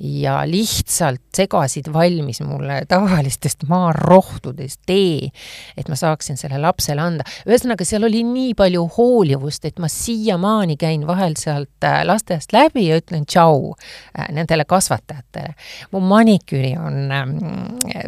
ja 0.00 0.40
lihtsalt 0.48 1.22
segasid 1.36 1.92
valmis 1.92 2.40
mulle 2.40 2.82
tavalistest 2.88 3.66
maarohtudest 3.68 4.80
tee, 4.86 5.30
et 5.76 5.88
ma 5.88 5.98
saaksin 5.98 6.40
selle 6.40 6.58
lapsele 6.62 7.02
anda. 7.02 7.28
ühesõnaga, 7.46 7.84
seal 7.84 8.08
oli 8.08 8.22
nii 8.24 8.54
palju 8.58 8.86
hoolivust, 8.96 9.64
et 9.64 9.78
ma 9.78 9.88
siiamaani 9.88 10.76
käin 10.80 11.06
vahel 11.06 11.36
sealt 11.36 11.84
äh, 11.84 12.00
lasteaiast 12.08 12.52
läbi 12.56 12.88
ja 12.88 13.00
ütlen 13.00 13.28
tšau 13.28 13.74
äh, 13.74 14.30
nendele 14.32 14.64
kasvatajatele 14.64 15.09
õpetajatele. 15.10 15.54
mu 15.92 16.00
maniküüri 16.00 16.72
on 16.78 17.10
ähm, 17.10 17.36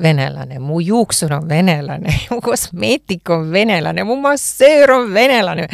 venelane, 0.02 0.58
mu 0.58 0.80
juuksur 0.80 1.32
on 1.32 1.48
venelane, 1.48 2.14
mu 2.32 2.40
kosmeetik 2.40 3.30
on 3.30 3.50
venelane, 3.52 4.04
mu 4.04 4.16
massöör 4.20 4.90
on 4.90 5.12
venelane, 5.14 5.68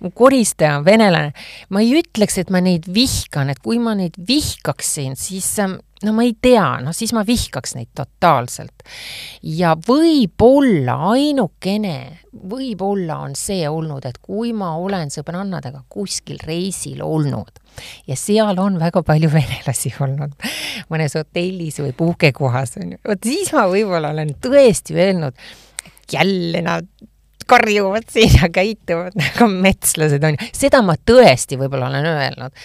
mu 0.00 0.10
koristaja 0.10 0.78
on 0.78 0.84
venelane. 0.84 1.32
ma 1.68 1.80
ei 1.80 1.94
ütleks, 2.00 2.38
et 2.38 2.50
ma 2.50 2.60
neid 2.60 2.88
vihkan, 2.92 3.50
et 3.50 3.62
kui 3.62 3.78
ma 3.78 3.94
neid 3.94 4.18
vihkaksin, 4.28 5.16
siis 5.16 5.58
ähm, 5.58 5.80
no 6.06 6.14
ma 6.16 6.24
ei 6.26 6.34
tea, 6.40 6.66
no 6.84 6.94
siis 6.96 7.12
ma 7.16 7.24
vihkaks 7.26 7.76
neid 7.78 7.90
totaalselt. 7.96 8.84
ja 9.42 9.74
võib-olla 9.88 10.98
ainukene, 11.12 11.96
võib-olla 12.32 13.20
on 13.26 13.36
see 13.38 13.66
olnud, 13.68 14.06
et 14.08 14.18
kui 14.22 14.52
ma 14.56 14.74
olen 14.80 15.12
sõbrannadega 15.14 15.84
kuskil 15.92 16.40
reisil 16.46 17.02
olnud 17.04 17.60
ja 18.06 18.16
seal 18.18 18.58
on 18.60 18.78
väga 18.80 19.02
palju 19.06 19.30
venelasi 19.32 19.94
olnud, 20.00 20.34
mõnes 20.92 21.16
hotellis 21.18 21.80
või 21.82 21.94
puhkekohas 21.96 22.76
on 22.82 22.96
ju, 22.96 23.02
vot 23.08 23.30
siis 23.32 23.52
ma 23.56 23.66
võib-olla 23.70 24.12
olen 24.12 24.34
tõesti 24.42 24.98
öelnud, 24.98 25.38
jälle 26.12 26.62
nad 26.66 26.88
karjuvad 27.48 28.06
siin 28.10 28.34
ja 28.42 28.48
käituvad 28.52 29.16
nagu 29.22 29.48
metslased, 29.52 30.24
on 30.24 30.36
ju. 30.36 30.50
seda 30.56 30.82
ma 30.84 30.96
tõesti 30.96 31.58
võib-olla 31.60 31.88
olen 31.90 32.08
öelnud. 32.10 32.62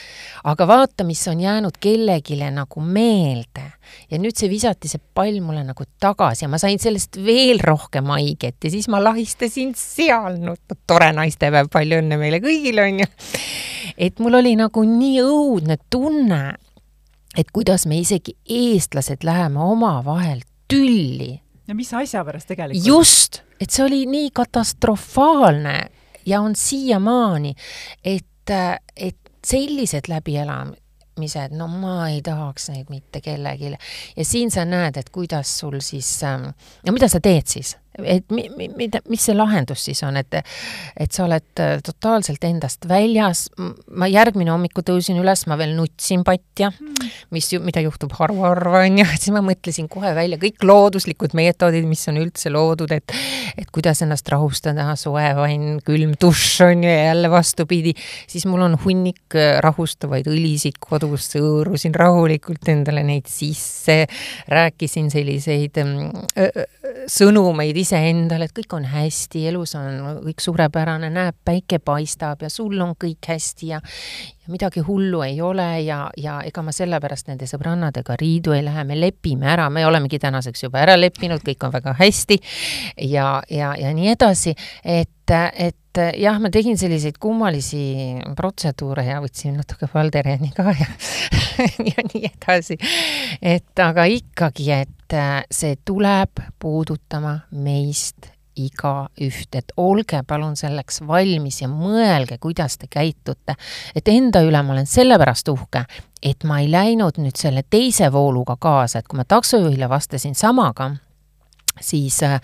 aga 0.52 0.68
vaata, 0.68 1.06
mis 1.08 1.24
on 1.32 1.42
jäänud 1.42 1.80
kellelegi 1.80 2.40
nagu 2.52 2.82
meelde. 2.82 3.66
ja 4.12 4.20
nüüd 4.20 4.38
see 4.38 4.50
visati 4.50 4.92
see 4.92 5.02
pall 5.14 5.40
mulle 5.42 5.64
nagu 5.68 5.88
tagasi 6.00 6.46
ja 6.46 6.52
ma 6.52 6.60
sain 6.62 6.80
sellest 6.80 7.20
veel 7.24 7.60
rohkem 7.64 8.12
haiget 8.16 8.64
ja 8.64 8.72
siis 8.72 8.88
ma 8.88 9.02
lahistasin 9.04 9.74
seal, 9.76 10.40
no 10.42 10.56
tore 10.88 11.12
naistepäev, 11.16 11.72
palju 11.72 12.02
õnne 12.04 12.20
meile 12.20 12.42
kõigile, 12.44 12.88
on 12.88 13.04
ju. 13.04 13.10
et 13.98 14.20
mul 14.20 14.42
oli 14.42 14.56
nagu 14.60 14.84
nii 14.84 15.24
õudne 15.24 15.80
tunne, 15.90 16.56
et 17.38 17.52
kuidas 17.54 17.86
me 17.86 18.00
isegi 18.02 18.36
eestlased 18.50 19.24
läheme 19.28 19.60
omavahel 19.64 20.42
tülli 20.68 21.38
ja 21.68 21.76
mis 21.76 21.94
asja 21.94 22.24
pärast 22.26 22.48
tegelikult? 22.48 22.88
just, 22.88 23.42
et 23.62 23.70
see 23.70 23.86
oli 23.86 24.06
nii 24.10 24.32
katastrofaalne 24.36 25.78
ja 26.26 26.42
on 26.42 26.56
siiamaani, 26.56 27.54
et, 28.04 28.52
et 28.96 29.18
sellised 29.46 30.10
läbielamised, 30.12 31.56
no 31.56 31.68
ma 31.72 32.10
ei 32.10 32.22
tahaks 32.22 32.70
neid 32.74 32.92
mitte 32.92 33.22
kellelegi. 33.22 33.74
ja 34.18 34.26
siin 34.26 34.52
sa 34.52 34.66
näed, 34.66 34.98
et 34.98 35.10
kuidas 35.10 35.60
sul 35.60 35.80
siis, 35.80 36.20
no 36.24 36.94
mida 36.96 37.08
sa 37.12 37.20
teed 37.24 37.48
siis 37.48 37.78
et 38.04 38.26
mi-, 38.34 38.50
mi-, 38.58 38.70
mida, 38.78 39.02
mis 39.10 39.24
see 39.24 39.36
lahendus 39.36 39.86
siis 39.88 40.02
on, 40.06 40.18
et 40.20 40.38
et 40.38 41.14
sa 41.14 41.26
oled 41.26 41.62
äh, 41.64 41.78
totaalselt 41.86 42.44
endast 42.48 42.86
väljas, 42.90 43.48
ma 43.58 44.10
järgmine 44.10 44.52
hommiku 44.54 44.84
tõusin 44.86 45.20
üles, 45.22 45.46
ma 45.50 45.58
veel 45.60 45.74
nutsin 45.78 46.24
patja 46.28 46.70
mm., 46.74 47.12
mis 47.34 47.50
ju, 47.54 47.62
mida 47.64 47.82
juhtub 47.84 48.14
harva-harva, 48.18 48.84
on 48.86 49.00
ju, 49.02 49.08
et 49.08 49.22
siis 49.24 49.34
ma 49.36 49.44
mõtlesin 49.46 49.90
kohe 49.92 50.14
välja 50.18 50.40
kõik 50.42 50.66
looduslikud 50.68 51.36
meetodid, 51.38 51.88
mis 51.90 52.04
on 52.12 52.22
üldse 52.22 52.52
loodud, 52.54 52.94
et 52.96 53.16
et 53.58 53.70
kuidas 53.74 54.04
ennast 54.06 54.28
rahustada, 54.30 54.90
soe 55.00 55.26
vann, 55.38 55.80
külm 55.86 56.14
dušš, 56.20 56.50
on 56.68 56.86
ju, 56.86 56.92
ja 56.92 57.08
jälle 57.12 57.32
vastupidi, 57.32 57.94
siis 58.30 58.46
mul 58.50 58.66
on 58.68 58.78
hunnik 58.84 59.38
äh, 59.38 59.58
rahustavaid 59.64 60.30
õlisid 60.30 60.78
kodus, 60.84 61.32
hõõrusin 61.38 61.96
rahulikult 61.98 62.70
endale 62.72 63.04
neid 63.08 63.30
sisse, 63.32 64.04
rääkisin 64.52 65.10
selliseid 65.14 65.82
mm, 65.82 66.28
sõnumeid 67.12 67.78
iseendale, 67.88 68.48
et 68.48 68.56
kõik 68.56 68.76
on 68.76 68.88
hästi, 68.92 69.46
elus 69.48 69.76
on 69.80 70.22
kõik 70.26 70.44
suurepärane, 70.44 71.10
näeb, 71.14 71.38
päike 71.48 71.80
paistab 71.80 72.44
ja 72.44 72.52
sul 72.52 72.76
on 72.84 72.98
kõik 73.00 73.32
hästi 73.32 73.72
ja 73.72 73.80
ja 74.48 74.52
midagi 74.52 74.80
hullu 74.80 75.22
ei 75.26 75.42
ole 75.42 75.82
ja, 75.82 76.10
ja 76.18 76.38
ega 76.48 76.62
ma 76.64 76.72
sellepärast 76.76 77.28
nende 77.28 77.48
sõbrannadega 77.50 78.16
riidu 78.20 78.54
ei 78.56 78.64
lähe, 78.64 78.84
me 78.88 78.96
lepime 79.00 79.50
ära, 79.52 79.68
me 79.74 79.86
olemegi 79.88 80.20
tänaseks 80.24 80.64
juba 80.64 80.80
ära 80.86 80.96
leppinud, 81.00 81.44
kõik 81.44 81.68
on 81.68 81.74
väga 81.74 81.96
hästi 82.00 82.40
ja, 83.12 83.42
ja, 83.52 83.74
ja 83.80 83.92
nii 83.96 84.14
edasi, 84.14 84.56
et, 84.84 85.36
et 85.36 86.02
jah, 86.22 86.40
ma 86.40 86.52
tegin 86.54 86.80
selliseid 86.80 87.20
kummalisi 87.20 87.82
protseduure 88.38 89.08
ja 89.10 89.20
võtsin 89.24 89.58
natuke 89.60 89.90
Valdereni 89.94 90.54
ka 90.56 90.72
ja 90.72 90.90
ja 91.92 92.08
nii 92.14 92.30
edasi. 92.30 92.78
et 93.42 93.84
aga 93.84 94.08
ikkagi, 94.12 94.72
et 94.72 94.97
see 95.52 95.76
tuleb 95.86 96.42
puudutama 96.60 97.40
meist 97.52 98.32
igaüht, 98.58 99.56
et 99.56 99.74
olge 99.78 100.22
palun 100.28 100.56
selleks 100.58 101.02
valmis 101.08 101.62
ja 101.62 101.70
mõelge, 101.70 102.40
kuidas 102.42 102.78
te 102.78 102.88
käitute. 102.90 103.56
et 103.96 104.08
enda 104.08 104.42
üle 104.42 104.62
ma 104.64 104.74
olen 104.74 104.90
sellepärast 104.90 105.50
uhke, 105.54 105.86
et 106.24 106.44
ma 106.44 106.60
ei 106.60 106.72
läinud 106.72 107.20
nüüd 107.22 107.38
selle 107.38 107.64
teise 107.70 108.12
vooluga 108.12 108.58
kaasa, 108.60 109.00
et 109.00 109.08
kui 109.08 109.18
ma 109.18 109.26
taksojuhile 109.26 109.90
vastasin 109.90 110.36
samaga 110.36 110.92
siis 111.82 112.20
äh, 112.26 112.38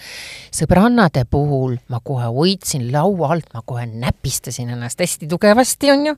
sõbrannade 0.53 1.25
puhul 1.29 1.77
ma 1.91 1.99
kohe 2.03 2.27
hoidsin 2.33 2.89
laua 2.93 3.33
alt, 3.35 3.49
ma 3.53 3.63
kohe 3.65 3.85
näpistasin 3.89 4.69
ennast 4.75 4.99
hästi 4.99 5.27
tugevasti, 5.27 5.91
on 5.91 6.05
ju. 6.07 6.15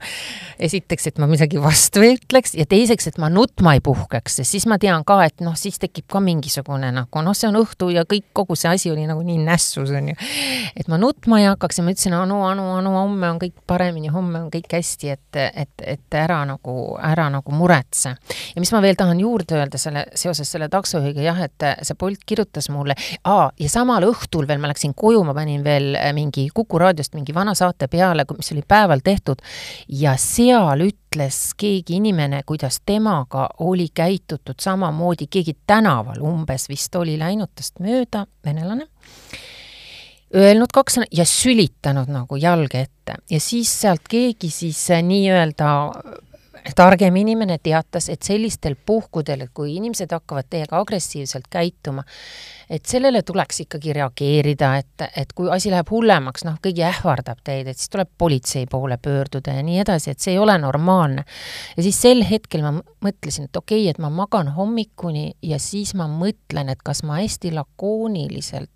esiteks, 0.60 1.08
et 1.08 1.20
ma 1.22 1.28
midagi 1.30 1.62
vastu 1.62 2.04
ei 2.06 2.16
ütleks 2.18 2.56
ja 2.58 2.66
teiseks, 2.70 3.08
et 3.12 3.20
ma 3.22 3.30
nutma 3.30 3.76
ei 3.78 3.84
puhkeks, 3.84 4.40
sest 4.40 4.56
siis 4.56 4.68
ma 4.70 4.78
tean 4.82 5.06
ka, 5.08 5.20
et 5.26 5.44
noh, 5.46 5.56
siis 5.60 5.80
tekib 5.82 6.08
ka 6.12 6.22
mingisugune 6.24 6.92
nagu 6.96 7.24
noh, 7.26 7.36
see 7.38 7.50
on 7.50 7.60
õhtu 7.62 7.90
ja 7.94 8.06
kõik, 8.10 8.28
kogu 8.36 8.58
see 8.60 8.72
asi 8.72 8.92
oli 8.92 9.08
nagu 9.10 9.24
nii 9.26 9.40
nässus, 9.46 9.94
on 9.96 10.12
ju. 10.12 10.18
et 10.76 10.92
ma 10.92 11.00
nutma 11.02 11.42
ei 11.42 11.50
hakkaks 11.50 11.80
ja 11.80 11.86
ma 11.86 11.96
ütlesin, 11.96 12.16
Anu, 12.18 12.42
Anu, 12.48 12.68
Anu, 12.80 12.94
homme 13.00 13.32
on 13.34 13.42
kõik 13.42 13.56
paremini, 13.68 14.12
homme 14.14 14.46
on 14.46 14.50
kõik 14.54 14.78
hästi, 14.78 15.14
et, 15.16 15.42
et, 15.66 15.86
et 15.96 16.20
ära 16.20 16.42
nagu, 16.48 16.76
ära 17.02 17.28
nagu 17.34 17.56
muretse. 17.56 18.16
ja 18.56 18.64
mis 18.64 18.72
ma 18.76 18.82
veel 18.86 19.00
tahan 19.00 19.20
juurde 19.20 19.60
öelda 19.60 19.82
selle, 19.82 20.06
seoses 20.16 20.52
selle 20.52 20.70
taksojuhiga, 20.72 21.24
jah, 21.26 21.42
et 21.46 21.70
see 21.86 21.98
Bolt 22.00 22.24
kirjutas 22.26 22.70
mulle 22.74 22.96
aa, 23.24 23.50
ja 23.60 23.70
samal 23.70 24.06
õhtul 24.08 24.48
veel 24.48 24.62
ma 24.62 24.70
läksin 24.72 24.94
koju, 24.98 25.24
ma 25.28 25.36
panin 25.38 25.64
veel 25.66 25.96
äh, 26.00 26.12
mingi 26.16 26.48
Kuku 26.54 26.80
raadiost 26.82 27.16
mingi 27.18 27.34
vana 27.36 27.56
saate 27.58 27.88
peale, 27.92 28.26
mis 28.38 28.52
oli 28.56 28.64
päeval 28.68 29.04
tehtud 29.04 29.42
ja 29.90 30.16
seal 30.22 30.86
ütles 30.86 31.40
keegi 31.58 32.00
inimene, 32.00 32.44
kuidas 32.46 32.82
temaga 32.86 33.48
oli 33.66 33.88
käitutud 33.94 34.60
samamoodi, 34.62 35.28
keegi 35.32 35.58
tänaval 35.68 36.22
umbes 36.22 36.70
vist 36.70 36.96
oli 36.96 37.18
läinud 37.20 37.54
tast 37.56 37.80
mööda, 37.84 38.26
venelane 38.46 38.90
öelnud 40.36 40.72
kaks 40.74 40.98
sõna 40.98 41.10
ja 41.16 41.26
sülitanud 41.28 42.10
nagu 42.12 42.38
jalge 42.40 42.86
ette. 42.88 43.20
Ja 43.32 43.40
siis 43.40 43.72
sealt 43.82 44.08
keegi 44.10 44.50
siis 44.52 44.80
äh, 44.92 45.04
nii-öelda 45.06 45.70
targem 46.76 47.16
inimene 47.16 47.58
teatas, 47.62 48.10
et 48.10 48.24
sellistel 48.26 48.76
puhkudel, 48.76 49.48
kui 49.54 49.76
inimesed 49.76 50.12
hakkavad 50.16 50.50
teiega 50.50 50.80
agressiivselt 50.80 51.46
käituma, 51.52 52.04
et 52.70 52.86
sellele 52.86 53.22
tuleks 53.26 53.64
ikkagi 53.66 53.94
reageerida, 53.94 54.72
et, 54.82 55.06
et 55.18 55.34
kui 55.36 55.50
asi 55.52 55.72
läheb 55.74 55.90
hullemaks, 55.92 56.46
noh, 56.48 56.58
keegi 56.62 56.86
ähvardab 56.88 57.42
teid, 57.46 57.70
et 57.70 57.80
siis 57.80 57.92
tuleb 57.94 58.12
politsei 58.18 58.66
poole 58.72 58.98
pöörduda 58.98 59.58
ja 59.58 59.64
nii 59.66 59.80
edasi, 59.84 60.12
et 60.12 60.24
see 60.24 60.36
ei 60.36 60.42
ole 60.42 60.58
normaalne. 60.62 61.26
ja 61.78 61.84
siis 61.84 62.02
sel 62.02 62.24
hetkel 62.26 62.66
ma 62.66 62.74
mõtlesin, 62.76 63.50
et 63.50 63.58
okei 63.58 63.84
okay,, 63.84 63.94
et 63.94 64.02
ma 64.02 64.10
magan 64.10 64.54
hommikuni 64.56 65.34
ja 65.44 65.60
siis 65.60 65.94
ma 65.96 66.08
mõtlen, 66.12 66.72
et 66.72 66.82
kas 66.86 67.04
ma 67.04 67.22
hästi 67.22 67.54
lakooniliselt 67.56 68.72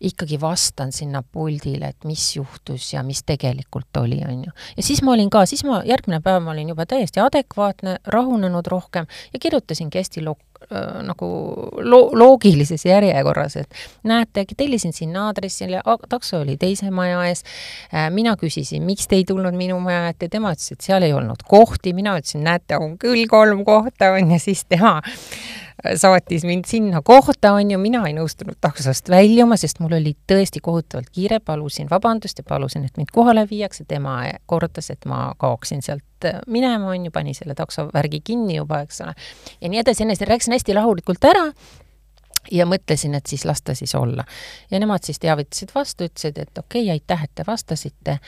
ikkagi 0.00 0.40
vastan 0.40 0.92
sinna 0.92 1.22
puldile, 1.22 1.92
et 1.92 2.04
mis 2.04 2.36
juhtus 2.36 2.92
ja 2.92 3.02
mis 3.06 3.22
tegelikult 3.26 3.96
oli, 4.00 4.20
on 4.28 4.44
ju. 4.44 4.52
ja 4.76 4.82
siis 4.82 5.02
ma 5.02 5.12
olin 5.12 5.30
ka, 5.30 5.44
siis 5.46 5.64
ma, 5.64 5.80
järgmine 5.86 6.20
päev 6.24 6.42
ma 6.42 6.50
olin 6.54 6.72
juba 6.74 6.86
täiesti 6.86 7.20
adekvaatne, 7.22 7.98
rahunenud 8.06 8.66
rohkem 8.66 9.06
ja 9.32 9.38
kirjutasingi 9.38 9.98
hästi 9.98 10.24
lo-, 10.26 10.38
äh, 10.72 11.00
nagu 11.06 11.28
lo-, 11.84 12.10
loogilises 12.18 12.84
järjekorras, 12.88 13.56
et 13.62 13.82
näete, 14.08 14.44
tellisin 14.56 14.92
sinna 14.96 15.28
aadressile, 15.28 15.82
takso 16.08 16.42
oli 16.42 16.56
teise 16.60 16.90
maja 16.94 17.22
ees 17.28 17.44
äh,, 17.44 18.08
mina 18.14 18.36
küsisin, 18.40 18.84
miks 18.88 19.08
te 19.08 19.20
ei 19.20 19.24
tulnud 19.28 19.56
minu 19.58 19.78
maja 19.84 20.08
ette, 20.12 20.30
tema 20.32 20.52
ütles, 20.54 20.72
et 20.74 20.84
seal 20.84 21.06
ei 21.06 21.14
olnud 21.16 21.44
kohti, 21.48 21.94
mina 21.96 22.16
ütlesin, 22.18 22.44
näete, 22.46 22.78
on 22.80 22.98
küll 23.00 23.26
kolm 23.30 23.64
kohta, 23.68 24.12
on 24.16 24.34
ju, 24.36 24.42
siis 24.48 24.64
tema 24.68 24.98
saatis 25.94 26.44
mind 26.44 26.64
sinna 26.66 27.02
kohta, 27.02 27.52
on 27.52 27.70
ju, 27.70 27.78
mina 27.78 28.02
ei 28.08 28.14
nõustunud 28.16 28.58
taksost 28.60 29.10
väljuma, 29.10 29.56
sest 29.60 29.80
mul 29.82 29.94
oli 30.00 30.14
tõesti 30.30 30.62
kohutavalt 30.64 31.10
kiire, 31.14 31.38
palusin 31.40 31.90
vabandust 31.90 32.42
ja 32.42 32.46
palusin, 32.48 32.84
et 32.88 32.96
mind 32.98 33.12
kohale 33.14 33.46
viiakse, 33.50 33.86
tema 33.88 34.20
kordas, 34.46 34.90
et 34.90 35.06
ma 35.06 35.32
kaoksin 35.38 35.82
sealt 35.82 36.30
minema, 36.46 36.90
on 36.90 37.06
ju, 37.06 37.14
pani 37.14 37.34
selle 37.34 37.54
taksovärgi 37.58 38.20
kinni 38.24 38.58
juba, 38.58 38.82
eks 38.86 39.04
ole. 39.06 39.14
ja 39.60 39.68
nii 39.70 39.84
edasi, 39.84 40.02
enne 40.04 40.18
rääkisin 40.18 40.56
hästi 40.58 40.74
rahulikult 40.80 41.30
ära 41.30 41.46
ja 42.52 42.66
mõtlesin, 42.66 43.14
et 43.14 43.26
siis 43.26 43.44
las 43.44 43.62
ta 43.62 43.74
siis 43.78 43.94
olla. 43.94 44.24
ja 44.70 44.80
nemad 44.80 45.04
siis 45.04 45.18
teavitasid 45.22 45.70
vastu, 45.74 46.04
ütlesid, 46.08 46.38
et 46.38 46.58
okei 46.58 46.82
okay,, 46.82 46.92
aitäh, 46.98 47.24
et 47.24 47.30
te 47.34 47.44
vastasite. 47.46 48.18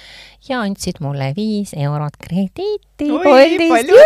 Ja 0.48 0.60
andsid 0.60 1.00
mulle 1.00 1.32
viis 1.36 1.74
eurot 1.74 2.16
krediiti. 2.20 3.10
oi, 3.10 3.58
palju 3.68 3.96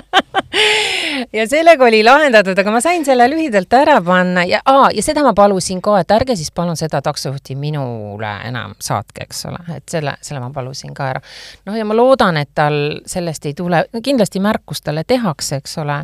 ja 1.32 1.46
sellega 1.48 1.84
oli 1.84 2.02
lahendatud, 2.04 2.58
aga 2.58 2.72
ma 2.74 2.80
sain 2.82 3.04
selle 3.06 3.26
lühidalt 3.30 3.72
ära 3.76 3.98
panna 4.04 4.44
ja 4.48 4.60
aa, 4.64 4.88
ja 4.94 5.02
seda 5.04 5.22
ma 5.26 5.32
palusin 5.36 5.82
ka, 5.84 5.98
et 6.02 6.14
ärge 6.14 6.36
siis 6.38 6.50
palun 6.54 6.78
seda 6.78 7.02
taksojuhti 7.04 7.54
minule 7.58 8.32
enam 8.48 8.74
saatke, 8.82 9.26
eks 9.28 9.44
ole, 9.50 9.60
et 9.76 9.86
selle, 9.90 10.16
selle 10.26 10.42
ma 10.42 10.50
palusin 10.54 10.94
ka 10.96 11.10
ära. 11.12 11.22
noh, 11.66 11.78
ja 11.78 11.86
ma 11.86 11.96
loodan, 11.96 12.40
et 12.40 12.50
tal 12.54 12.80
sellest 13.06 13.46
ei 13.46 13.54
tule, 13.54 13.84
kindlasti 14.02 14.42
märkus 14.42 14.82
talle 14.82 15.04
tehakse, 15.06 15.60
eks 15.62 15.78
ole, 15.84 16.00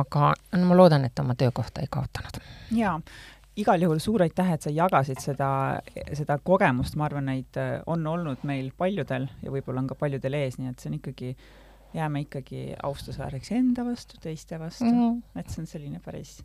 aga 0.00 0.32
no 0.56 0.70
ma 0.70 0.78
loodan, 0.78 1.04
et 1.08 1.18
oma 1.18 1.34
töökohta 1.34 1.82
ei 1.82 1.90
kaotanud. 1.90 2.40
jaa 2.76 3.00
igal 3.60 3.82
juhul 3.82 3.98
suur 4.00 4.22
aitäh, 4.22 4.52
et 4.54 4.62
sa 4.62 4.70
jagasid 4.72 5.18
seda, 5.20 5.48
seda 6.16 6.38
kogemust, 6.44 6.94
ma 6.96 7.08
arvan, 7.08 7.26
neid 7.28 7.58
on 7.90 8.06
olnud 8.06 8.46
meil 8.48 8.70
paljudel 8.78 9.26
ja 9.42 9.52
võib-olla 9.52 9.82
on 9.82 9.90
ka 9.90 9.98
paljudel 9.98 10.38
ees, 10.38 10.56
nii 10.58 10.70
et 10.70 10.80
see 10.80 10.88
on 10.88 10.96
ikkagi 11.00 11.34
jääme 11.94 12.24
ikkagi 12.26 12.74
austusväärseks 12.82 13.52
enda 13.52 13.84
vastu, 13.84 14.18
teiste 14.22 14.58
vastu 14.58 14.84
mm, 14.84 15.10
-hmm. 15.10 15.40
et 15.40 15.50
see 15.50 15.62
on 15.62 15.66
selline 15.66 16.00
päris, 16.04 16.38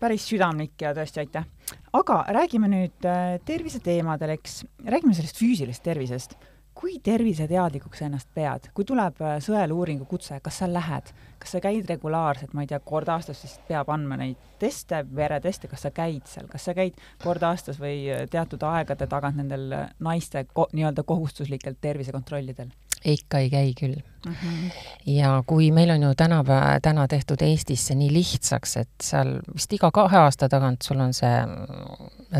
päris 0.00 0.28
südamlik 0.28 0.80
ja 0.82 0.94
tõesti 0.94 1.24
aitäh. 1.24 1.46
aga 1.92 2.24
räägime 2.28 2.68
nüüd 2.68 3.08
äh, 3.08 3.40
terviseteemadel, 3.44 4.36
eks, 4.36 4.64
räägime 4.84 5.14
sellest 5.14 5.36
füüsilisest 5.36 5.82
tervisest. 5.82 6.34
kui 6.80 6.94
terviseteadlikuks 7.02 7.98
sa 7.98 8.06
ennast 8.06 8.28
pead, 8.34 8.70
kui 8.74 8.84
tuleb 8.84 9.18
äh, 9.20 9.36
sõeluuringu 9.44 10.04
kutse, 10.08 10.38
kas 10.40 10.58
sa 10.58 10.68
lähed, 10.72 11.10
kas 11.38 11.50
sa 11.52 11.60
käid 11.60 11.88
regulaarselt, 11.88 12.54
ma 12.54 12.62
ei 12.62 12.66
tea, 12.66 12.78
kord 12.80 13.08
aastas 13.08 13.42
vist 13.44 13.60
peab 13.68 13.90
andma 13.90 14.16
neid 14.16 14.36
teste, 14.58 15.02
vereteste, 15.16 15.68
kas 15.68 15.82
sa 15.82 15.90
käid 15.90 16.22
seal, 16.26 16.46
kas 16.48 16.64
sa 16.64 16.74
käid 16.74 16.96
kord 17.24 17.42
aastas 17.42 17.80
või 17.80 18.08
äh, 18.08 18.28
teatud 18.30 18.62
aegade 18.62 19.06
tagant 19.06 19.36
nendel 19.36 19.74
naiste 19.98 20.46
ko 20.52 20.68
nii-öelda 20.72 21.02
kohustuslikel 21.02 21.76
tervisekontrollidel? 21.80 22.72
Ikka 23.04 23.38
ei 23.38 23.50
käi 23.50 23.72
küll 23.80 23.96
mm. 24.26 24.32
-hmm. 24.32 24.70
ja 25.06 25.42
kui 25.46 25.70
meil 25.72 25.90
on 25.90 26.02
ju 26.02 26.14
tänapäeva, 26.16 26.80
täna 26.82 27.08
tehtud 27.08 27.42
Eestis 27.42 27.86
see 27.86 27.96
nii 27.96 28.12
lihtsaks, 28.12 28.76
et 28.76 28.90
seal 29.02 29.38
vist 29.54 29.72
iga 29.72 29.90
kahe 29.90 30.16
aasta 30.16 30.48
tagant 30.48 30.82
sul 30.82 31.00
on 31.00 31.14
see 31.14 31.36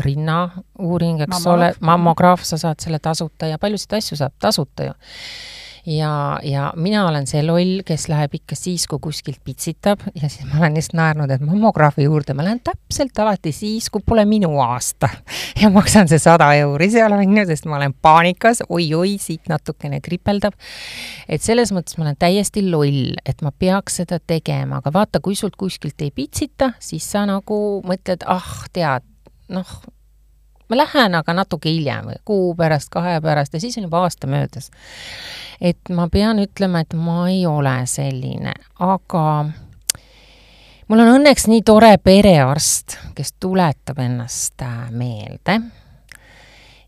rinnauuring, 0.05 1.21
eks 1.21 1.29
Mammograaf. 1.29 1.55
ole, 1.55 1.73
mammograaf, 1.79 2.43
sa 2.43 2.57
saad 2.57 2.79
selle 2.79 2.99
tasuta 2.99 3.47
ja 3.47 3.57
paljusid 3.57 3.93
asju 3.93 4.17
saab 4.17 4.33
tasuta 4.39 4.83
ju 4.83 4.93
ja, 5.85 6.39
ja 6.43 6.73
mina 6.75 7.07
olen 7.07 7.27
see 7.29 7.41
loll, 7.45 7.81
kes 7.85 8.07
läheb 8.11 8.35
ikka 8.41 8.55
siis, 8.57 8.85
kui 8.89 8.99
kuskilt 9.01 9.41
pitsitab 9.45 10.03
ja 10.13 10.29
siis 10.29 10.45
ma 10.49 10.59
olen 10.61 10.77
just 10.77 10.93
naernud, 10.97 11.31
et 11.31 11.41
mammograafi 11.45 12.05
juurde 12.05 12.35
ma 12.37 12.45
lähen 12.45 12.61
täpselt 12.63 13.17
alati 13.23 13.53
siis, 13.55 13.89
kui 13.89 14.03
pole 14.05 14.25
minu 14.29 14.53
aasta. 14.61 15.09
ja 15.61 15.69
maksan 15.73 16.11
see 16.11 16.21
sada 16.21 16.51
euri 16.59 16.91
seal, 16.93 17.15
on 17.17 17.37
ju, 17.37 17.45
sest 17.49 17.69
ma 17.69 17.79
olen 17.79 17.95
paanikas 18.01 18.63
oi,, 18.67 18.91
oi-oi, 18.91 19.17
siit 19.21 19.49
natukene 19.49 20.01
kripeldab. 20.03 20.53
et 21.29 21.41
selles 21.41 21.71
mõttes 21.75 21.97
ma 21.97 22.07
olen 22.07 22.19
täiesti 22.19 22.65
loll, 22.69 23.15
et 23.25 23.41
ma 23.45 23.51
peaks 23.51 24.01
seda 24.01 24.19
tegema, 24.19 24.81
aga 24.81 24.93
vaata, 24.93 25.21
kui 25.23 25.37
sult 25.37 25.57
kuskilt 25.59 26.01
ei 26.01 26.11
pitsita, 26.11 26.73
siis 26.79 27.07
sa 27.11 27.25
nagu 27.29 27.81
mõtled, 27.87 28.25
ah, 28.29 28.53
tead, 28.73 29.05
noh, 29.51 29.81
ma 30.71 30.77
lähen 30.79 31.15
aga 31.19 31.35
natuke 31.35 31.69
hiljem 31.69 32.13
kuu 32.25 32.53
pärast, 32.55 32.89
kahe 32.93 33.17
pärast 33.21 33.53
ja 33.53 33.59
siis 33.59 33.75
on 33.77 33.89
juba 33.89 34.05
aasta 34.05 34.27
möödas. 34.27 34.71
et 35.61 35.91
ma 35.91 36.07
pean 36.07 36.39
ütlema, 36.39 36.79
et 36.79 36.93
ma 36.93 37.27
ei 37.29 37.45
ole 37.45 37.75
selline, 37.85 38.53
aga 38.79 39.25
mul 40.87 41.03
on 41.03 41.13
õnneks 41.17 41.49
nii 41.51 41.61
tore 41.67 41.91
perearst, 42.03 42.97
kes 43.15 43.35
tuletab 43.39 43.99
ennast 43.99 44.63
äh, 44.63 44.87
meelde. 44.91 45.59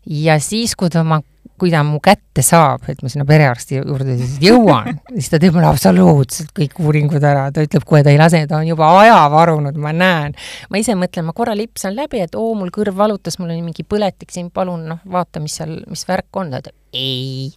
ja 0.06 0.40
siis, 0.40 0.76
kui 0.76 0.90
ta 0.90 1.04
oma 1.04 1.20
kui 1.58 1.70
ta 1.70 1.82
mu 1.86 2.00
kätte 2.02 2.42
saab, 2.42 2.86
et 2.90 3.02
ma 3.04 3.10
sinna 3.10 3.26
perearsti 3.28 3.78
juurde 3.78 4.16
siis 4.18 4.36
jõuan, 4.42 4.98
siis 5.14 5.30
ta 5.30 5.40
teeb 5.42 5.54
mulle 5.54 5.70
absoluutselt 5.70 6.50
kõik 6.56 6.78
uuringud 6.82 7.22
ära, 7.24 7.46
ta 7.54 7.62
ütleb 7.64 7.86
kohe, 7.86 8.02
ta 8.06 8.12
ei 8.14 8.20
lase, 8.20 8.42
ta 8.50 8.58
on 8.58 8.68
juba 8.68 8.90
aja 9.00 9.20
varunud, 9.32 9.78
ma 9.80 9.94
näen. 9.94 10.34
ma 10.70 10.80
ise 10.80 10.96
mõtlen, 10.98 11.28
ma 11.28 11.36
korra 11.36 11.54
lipsan 11.58 11.94
läbi, 11.96 12.24
et 12.24 12.34
oo, 12.38 12.54
mul 12.58 12.72
kõrv 12.74 12.98
valutas, 12.98 13.38
mul 13.38 13.54
oli 13.54 13.62
mingi 13.62 13.86
põletik 13.86 14.34
siin, 14.34 14.50
palun 14.54 14.88
noh, 14.90 15.04
vaata, 15.10 15.42
mis 15.42 15.60
seal, 15.60 15.78
mis 15.90 16.06
värk 16.08 16.42
on, 16.42 16.50
ta 16.50 16.62
ütleb 16.64 16.80
ei, 16.94 17.50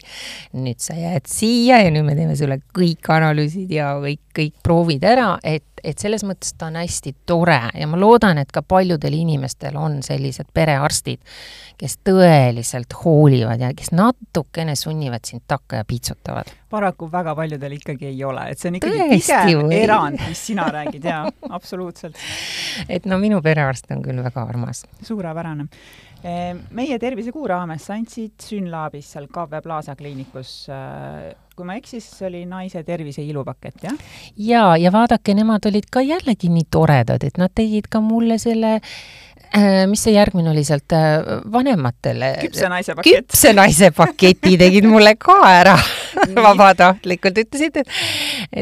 nüüd 0.57 0.81
sa 0.81 0.97
jääd 0.97 1.29
siia 1.29 1.81
ja 1.83 1.91
nüüd 1.93 2.05
me 2.07 2.15
teeme 2.17 2.35
sulle 2.37 2.59
kõik 2.75 3.05
analüüsid 3.13 3.71
ja 3.73 3.93
kõik, 4.01 4.23
kõik 4.35 4.55
proovid 4.65 5.05
ära, 5.07 5.35
et, 5.45 5.65
et 5.87 5.99
selles 5.99 6.23
mõttes 6.27 6.53
ta 6.57 6.67
on 6.67 6.77
hästi 6.81 7.13
tore 7.25 7.59
ja 7.73 7.87
ma 7.87 7.99
loodan, 7.99 8.41
et 8.41 8.51
ka 8.51 8.61
paljudel 8.61 9.15
inimestel 9.15 9.77
on 9.79 10.01
sellised 10.05 10.51
perearstid, 10.53 11.21
kes 11.79 11.99
tõeliselt 12.07 12.95
hoolivad 13.03 13.63
ja 13.63 13.71
kes 13.77 13.93
natukene 13.95 14.75
sunnivad 14.75 15.27
sind 15.29 15.45
takka 15.47 15.81
ja 15.81 15.87
piitsutavad. 15.87 16.51
Paraku 16.69 17.09
väga 17.11 17.35
paljudel 17.35 17.77
ikkagi 17.77 18.09
ei 18.11 18.23
ole, 18.27 18.49
et 18.51 18.59
see 18.59 18.71
on 18.71 18.79
ikkagi 18.79 19.07
pigem 19.13 19.71
erand, 19.77 20.19
mis 20.27 20.41
sina 20.49 20.67
räägid, 20.73 21.07
jaa, 21.07 21.23
absoluutselt. 21.49 22.19
et 22.89 23.05
no 23.05 23.19
minu 23.21 23.41
perearst 23.41 23.91
on 23.95 24.03
küll 24.05 24.23
väga 24.23 24.43
armas. 24.43 24.85
suurepärane 25.01 25.67
meie 26.73 26.97
Tervisekuu 26.99 27.47
raames 27.47 27.83
sa 27.85 27.93
andsid 27.93 28.41
Synlabis 28.41 29.11
seal 29.13 29.27
KV 29.29 29.61
Plaza 29.63 29.95
kliinikus 29.95 30.65
äh, 30.73 31.35
kui 31.57 31.65
ma 31.65 31.73
ei 31.73 31.81
eksi, 31.81 31.99
siis 32.01 32.21
oli 32.27 32.43
naise 32.45 32.83
tervise 32.85 33.23
ilupakett, 33.25 33.81
jah? 33.87 33.95
jaa, 34.37 34.75
ja 34.77 34.91
vaadake, 34.93 35.33
nemad 35.37 35.65
olid 35.69 35.89
ka 35.91 36.03
jällegi 36.05 36.51
nii 36.53 36.67
toredad, 36.73 37.25
et 37.25 37.39
nad 37.41 37.53
tegid 37.57 37.89
ka 37.89 38.01
mulle 38.03 38.37
selle 38.41 38.77
mis 39.89 40.03
see 40.03 40.15
järgmine 40.15 40.51
oli 40.51 40.63
sealt 40.67 40.93
äh, 40.95 41.41
vanematele? 41.51 42.33
küpse 42.41 42.69
naise 42.71 42.95
pakett. 42.97 43.27
küpse 43.27 43.53
naise 43.57 43.91
paketi 43.95 44.57
tegid 44.59 44.87
mulle 44.89 45.15
ka 45.19 45.37
ära 45.49 45.77
vabatahtlikult, 46.47 47.43
ütlesid, 47.45 47.81
et, 47.83 47.93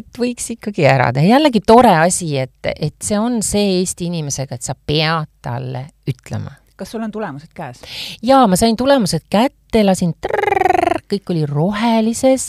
et 0.01 0.19
võiks 0.19 0.51
ikkagi 0.55 0.87
ära 0.89 1.11
teha. 1.15 1.35
jällegi 1.35 1.63
tore 1.65 1.95
asi, 2.03 2.35
et, 2.41 2.71
et 2.75 2.95
see 3.03 3.19
on 3.19 3.41
see 3.45 3.79
Eesti 3.79 4.09
inimesega, 4.11 4.59
et 4.59 4.65
sa 4.65 4.75
pead 4.75 5.31
talle 5.45 5.87
ütlema 6.09 6.53
kas 6.75 6.91
sul 6.91 7.03
on 7.05 7.11
tulemused 7.11 7.53
käes? 7.55 7.79
jaa, 8.23 8.45
ma 8.47 8.59
sain 8.59 8.75
tulemused 8.77 9.27
kätte 9.29 9.64
ette, 9.75 9.83
lasin 9.83 10.13
trrrr, 10.23 11.01
kõik 11.11 11.31
oli 11.33 11.43
rohelises, 11.49 12.47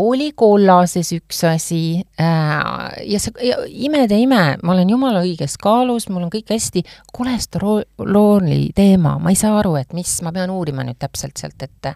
oli 0.00 0.30
kollases 0.34 1.12
üks 1.14 1.42
asi 1.46 2.00
äh, 2.00 2.94
ja 3.06 3.20
see, 3.20 3.50
imede 3.84 4.16
ime, 4.18 4.56
ma 4.64 4.72
olen 4.72 4.90
jumala 4.94 5.20
õiges 5.26 5.58
kaalus, 5.60 6.08
mul 6.08 6.24
on 6.24 6.32
kõik 6.32 6.54
hästi, 6.54 6.82
kolesterooli 7.14 8.72
teema, 8.74 9.16
ma 9.20 9.32
ei 9.34 9.38
saa 9.38 9.58
aru, 9.60 9.76
et 9.78 9.92
mis, 9.96 10.16
ma 10.24 10.32
pean 10.34 10.52
uurima 10.54 10.86
nüüd 10.86 10.98
täpselt 11.02 11.36
sealt, 11.40 11.60
et 11.62 11.90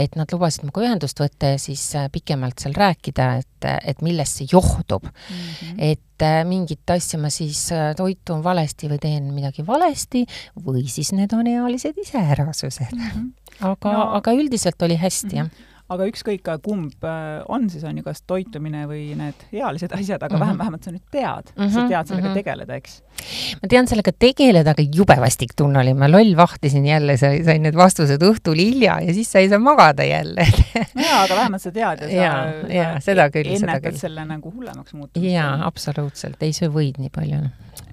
et 0.00 0.16
nad 0.16 0.30
lubasid 0.32 0.64
minuga 0.64 0.86
ühendust 0.86 1.20
võtta 1.20 1.52
ja 1.52 1.58
siis 1.60 1.82
äh, 1.98 2.08
pikemalt 2.12 2.62
seal 2.62 2.74
rääkida, 2.76 3.28
et, 3.42 3.68
et 3.92 4.00
millest 4.06 4.40
see 4.40 4.48
johtub 4.50 5.04
mm. 5.04 5.36
-hmm. 5.36 5.74
et 5.90 6.24
äh, 6.24 6.40
mingit 6.48 6.88
asja 6.90 7.20
ma 7.20 7.28
siis 7.30 7.68
toitun 7.96 8.40
valesti 8.44 8.88
või 8.88 8.98
teen 9.02 9.28
midagi 9.34 9.66
valesti 9.66 10.24
või 10.64 10.88
siis 10.88 11.12
need 11.12 11.36
on 11.36 11.46
ealised 11.46 12.00
iseärasused 12.00 12.96
mm. 12.96 13.10
-hmm 13.12 13.39
aga 13.60 13.92
no,, 13.96 14.06
aga 14.20 14.36
üldiselt 14.38 14.82
oli 14.86 14.96
hästi, 15.00 15.34
jah 15.36 15.48
mhm. 15.48 15.68
aga 15.90 16.06
ükskõik, 16.06 16.50
kumb 16.62 17.04
äh, 17.04 17.40
on 17.50 17.68
siis, 17.70 17.84
on 17.84 17.98
ju, 17.98 18.04
kas 18.06 18.22
toitumine 18.22 18.86
või 18.90 19.08
need 19.18 19.46
ealised 19.52 19.92
asjad, 19.96 20.22
aga 20.22 20.28
mm 20.28 20.36
-hmm. 20.36 20.44
vähem, 20.46 20.58
vähemalt 20.58 20.84
sa 20.84 20.94
nüüd 20.94 21.06
tead 21.10 21.52
mm, 21.56 21.64
-hmm. 21.64 21.74
sa 21.74 21.88
tead 21.88 22.06
sellega 22.06 22.28
mm 22.28 22.32
-hmm. 22.32 22.42
tegeleda, 22.42 22.74
eks? 22.74 23.02
Ma 23.62 23.70
tean 23.70 23.88
sellega 23.90 24.12
tegeleda, 24.16 24.74
aga 24.74 24.84
jube 24.84 25.16
vastik 25.22 25.54
tunne 25.58 25.82
oli, 25.82 25.94
ma 25.98 26.10
loll 26.10 26.34
vahtisin 26.38 26.86
jälle, 26.88 27.16
sain 27.20 27.64
need 27.66 27.78
vastused 27.78 28.22
õhtul 28.26 28.60
hilja 28.60 29.00
ja 29.04 29.16
siis 29.16 29.30
sa 29.32 29.42
ei 29.42 29.50
saa 29.52 29.62
magada 29.62 30.06
jälle 30.06 30.46
jaa, 31.06 31.24
aga 31.24 31.36
vähemalt 31.36 31.64
sa 31.64 31.74
tead 31.74 32.04
ja 32.06 32.10
sa 32.10 32.20
ja, 32.20 32.36
ja, 32.74 32.92
seda 33.04 33.30
küll, 33.34 33.54
seda 33.60 33.80
küll. 33.82 33.98
selle 34.00 34.26
nagu 34.28 34.52
hullemaks 34.52 34.94
muutumist. 34.96 35.32
jaa, 35.32 35.56
absoluutselt, 35.66 36.40
ei 36.46 36.56
söö 36.56 36.72
võid 36.74 37.00
nii 37.02 37.12
palju 37.14 37.44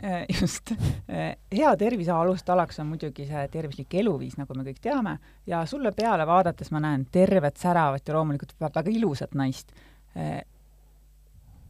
Äh, 0.04 0.26
just. 0.42 0.72
Äh, 1.10 1.36
hea 1.52 1.78
tervise 1.78 2.12
alustalaks 2.12 2.80
on 2.80 2.92
muidugi 2.92 3.26
see 3.28 3.48
tervislik 3.54 3.94
eluviis, 3.98 4.36
nagu 4.38 4.54
me 4.58 4.66
kõik 4.68 4.80
teame, 4.84 5.18
ja 5.50 5.64
sulle 5.70 5.92
peale 5.96 6.28
vaadates 6.28 6.70
ma 6.74 6.82
näen 6.84 7.08
tervet, 7.12 7.58
säravat 7.58 8.08
ja 8.08 8.18
loomulikult 8.18 8.54
väga 8.62 8.84
ilusat 8.92 9.34
naist. 9.38 9.74
Äh, 10.18 10.42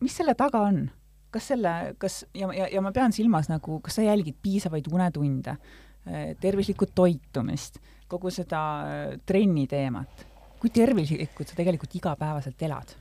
mis 0.03 0.17
selle 0.17 0.35
taga 0.35 0.65
on? 0.67 0.87
Kas 1.31 1.51
selle, 1.53 1.73
kas, 2.01 2.21
ja, 2.37 2.49
ja, 2.55 2.69
ja 2.71 2.81
ma 2.83 2.93
pean 2.95 3.13
silmas 3.15 3.49
nagu, 3.51 3.81
kas 3.83 3.99
sa 3.99 4.05
jälgid 4.05 4.37
piisavaid 4.41 4.87
unetunde, 4.91 5.57
tervislikku 6.41 6.87
toitumist, 6.95 7.81
kogu 8.07 8.31
seda 8.33 8.61
trenni 9.27 9.67
teemat? 9.67 10.25
kui 10.57 10.71
tervislikult 10.73 11.51
sa 11.51 11.53
tegelikult 11.59 11.91
igapäevaselt 11.99 12.63
elad? 12.65 12.93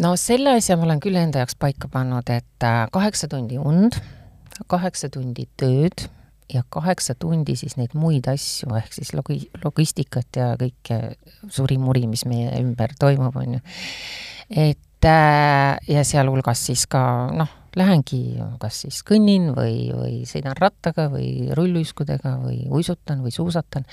no 0.00 0.14
selle 0.16 0.54
asja 0.56 0.76
ma 0.78 0.86
olen 0.86 1.02
küll 1.04 1.18
enda 1.20 1.42
jaoks 1.42 1.58
paika 1.60 1.90
pannud, 1.92 2.30
et 2.32 2.68
kaheksa 2.94 3.28
tundi 3.28 3.58
und 3.60 3.98
kaheksa 4.70 5.10
tundi 5.12 5.48
tööd 5.60 6.06
ja 6.52 6.62
kaheksa 6.68 7.14
tundi 7.18 7.56
siis 7.58 7.76
neid 7.80 7.94
muid 7.98 8.28
asju, 8.30 8.70
ehk 8.78 8.92
siis 8.94 9.12
logi-, 9.16 9.48
logistikat 9.64 10.38
ja 10.38 10.52
kõike 10.60 11.00
suri-muri, 11.52 12.06
mis 12.10 12.24
meie 12.28 12.52
ümber 12.60 12.94
toimub, 13.00 13.36
on 13.40 13.58
ju. 13.58 13.62
et 14.50 15.08
äh, 15.08 15.78
ja 15.88 16.04
sealhulgas 16.06 16.66
siis 16.68 16.86
ka 16.90 17.04
noh, 17.34 17.50
lähengi 17.76 18.38
kas 18.62 18.80
siis 18.84 19.00
kõnnin 19.06 19.50
või, 19.56 19.90
või 19.94 20.22
sõidan 20.28 20.56
rattaga 20.58 21.08
või 21.12 21.50
rulluiskudega 21.56 22.36
või 22.42 22.64
uisutan 22.70 23.22
või 23.24 23.34
suusatan, 23.34 23.86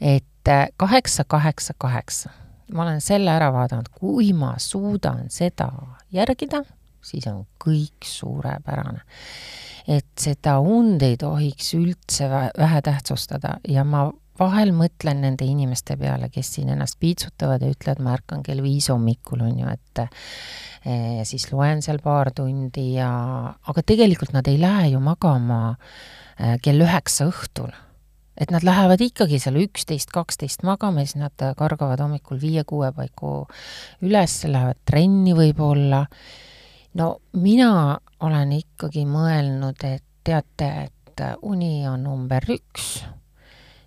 et 0.00 0.50
äh, 0.50 0.68
kaheksa, 0.76 1.24
kaheksa, 1.28 1.74
kaheksa. 1.78 2.30
ma 2.72 2.82
olen 2.82 3.00
selle 3.00 3.30
ära 3.30 3.52
vaadanud, 3.54 3.88
kui 3.94 4.32
ma 4.34 4.56
suudan 4.58 5.30
seda 5.30 5.70
järgida, 6.12 6.64
siis 7.02 7.26
on 7.30 7.44
kõik 7.62 8.06
suurepärane. 8.06 9.04
Et 9.86 10.06
seda 10.18 10.58
und 10.58 11.02
ei 11.06 11.14
tohiks 11.16 11.74
üldse 11.78 12.26
vähe 12.58 12.80
tähtsustada 12.82 13.60
ja 13.68 13.84
ma 13.86 14.08
vahel 14.38 14.72
mõtlen 14.76 15.22
nende 15.24 15.46
inimeste 15.48 15.96
peale, 16.00 16.28
kes 16.32 16.54
siin 16.56 16.70
ennast 16.74 16.98
piitsutavad 17.00 17.62
ja 17.62 17.72
ütlevad, 17.72 18.02
ma 18.04 18.14
ärkan 18.16 18.44
kell 18.46 18.62
viis 18.64 18.90
hommikul, 18.92 19.44
on 19.46 19.58
ju, 19.62 19.72
et 19.72 20.04
ja 20.86 21.24
siis 21.26 21.48
loen 21.50 21.82
seal 21.82 21.98
paar 22.02 22.30
tundi 22.34 22.92
ja, 22.94 23.10
aga 23.66 23.82
tegelikult 23.82 24.34
nad 24.36 24.46
ei 24.50 24.60
lähe 24.60 24.92
ju 24.92 25.00
magama 25.02 25.60
eh, 26.38 26.56
kell 26.62 26.84
üheksa 26.84 27.26
õhtul. 27.30 27.74
et 28.36 28.50
nad 28.52 28.62
lähevad 28.62 29.00
ikkagi 29.00 29.38
seal 29.40 29.56
üksteist, 29.62 30.12
kaksteist 30.12 30.62
magama 30.62 31.00
ja 31.00 31.08
siis 31.08 31.22
nad 31.22 31.44
kargavad 31.56 32.02
hommikul 32.04 32.38
viie-kuue 32.40 32.92
paiku 32.92 33.46
üles, 34.04 34.42
lähevad 34.44 34.78
trenni 34.84 35.32
võib-olla 35.34 36.04
no 37.00 37.16
mina 37.32 37.98
olen 38.20 38.52
ikkagi 38.60 39.06
mõelnud, 39.08 39.80
et 39.88 40.04
teate, 40.26 40.68
et 40.86 41.24
uni 41.42 41.86
on 41.88 42.04
number 42.04 42.44
üks 42.52 43.00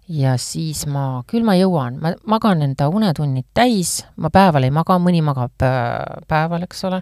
ja 0.10 0.34
siis 0.42 0.86
ma, 0.90 1.22
küll 1.30 1.46
ma 1.46 1.56
jõuan, 1.58 2.00
ma 2.02 2.14
magan 2.30 2.64
enda 2.66 2.90
unetunnid 2.90 3.50
täis, 3.54 4.00
ma 4.18 4.32
päeval 4.34 4.66
ei 4.66 4.74
maga, 4.74 4.98
mõni 5.02 5.22
magab 5.26 5.66
äh, 5.66 6.24
päeval, 6.30 6.66
eks 6.66 6.84
ole, 6.90 7.02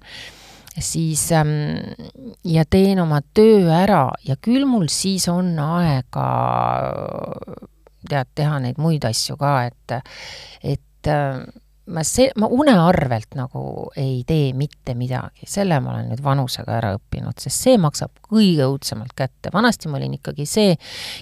siis 0.84 1.24
ähm, 1.36 1.54
ja 2.46 2.66
teen 2.70 3.00
oma 3.02 3.22
töö 3.34 3.72
ära. 3.74 4.10
Ja 4.28 4.36
küll 4.42 4.68
mul 4.70 4.90
siis 4.92 5.28
on 5.32 5.56
aega 5.64 6.28
tead, 8.08 8.34
teha 8.36 8.60
neid 8.64 8.82
muid 8.82 9.08
asju 9.08 9.38
ka, 9.40 9.54
et, 9.72 9.98
et 10.76 11.12
äh, 11.12 11.40
ma 11.88 12.04
see, 12.04 12.32
ma 12.36 12.48
une 12.52 12.74
arvelt 12.76 13.36
nagu 13.38 13.62
ei 13.98 14.24
tee 14.28 14.52
mitte 14.58 14.96
midagi, 14.98 15.48
selle 15.48 15.80
ma 15.84 15.94
olen 15.94 16.10
nüüd 16.12 16.24
vanusega 16.24 16.78
ära 16.80 16.94
õppinud, 16.98 17.38
sest 17.40 17.68
see 17.68 17.78
maksab 17.82 18.12
kõige 18.28 18.68
õudsemalt 18.68 19.14
kätte. 19.18 19.52
vanasti 19.54 19.92
ma 19.92 20.00
olin 20.00 20.18
ikkagi 20.18 20.46
see, 20.50 20.76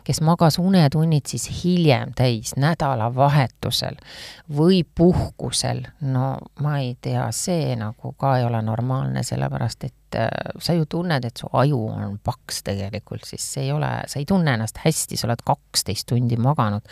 kes 0.05 0.21
magas 0.25 0.59
unetunnid 0.61 1.29
siis 1.29 1.47
hiljem 1.61 2.15
täis, 2.17 2.55
nädalavahetusel 2.57 3.99
või 4.57 4.83
puhkusel. 4.83 5.85
no 6.01 6.37
ma 6.61 6.79
ei 6.79 6.95
tea, 7.01 7.27
see 7.31 7.75
nagu 7.79 8.15
ka 8.17 8.37
ei 8.39 8.47
ole 8.49 8.61
normaalne, 8.65 9.23
sellepärast 9.23 9.83
et 9.89 9.95
äh, 10.17 10.53
sa 10.61 10.73
ju 10.75 10.85
tunned, 10.89 11.25
et 11.27 11.37
su 11.41 11.49
aju 11.53 11.79
on 11.91 12.17
paks 12.23 12.63
tegelikult, 12.67 13.25
siis 13.27 13.45
see 13.55 13.67
ei 13.67 13.73
ole, 13.75 13.89
sa 14.11 14.19
ei 14.21 14.27
tunne 14.29 14.55
ennast 14.55 14.79
hästi, 14.83 15.19
sa 15.19 15.27
oled 15.29 15.43
kaksteist 15.45 16.07
tundi 16.11 16.37
maganud. 16.41 16.85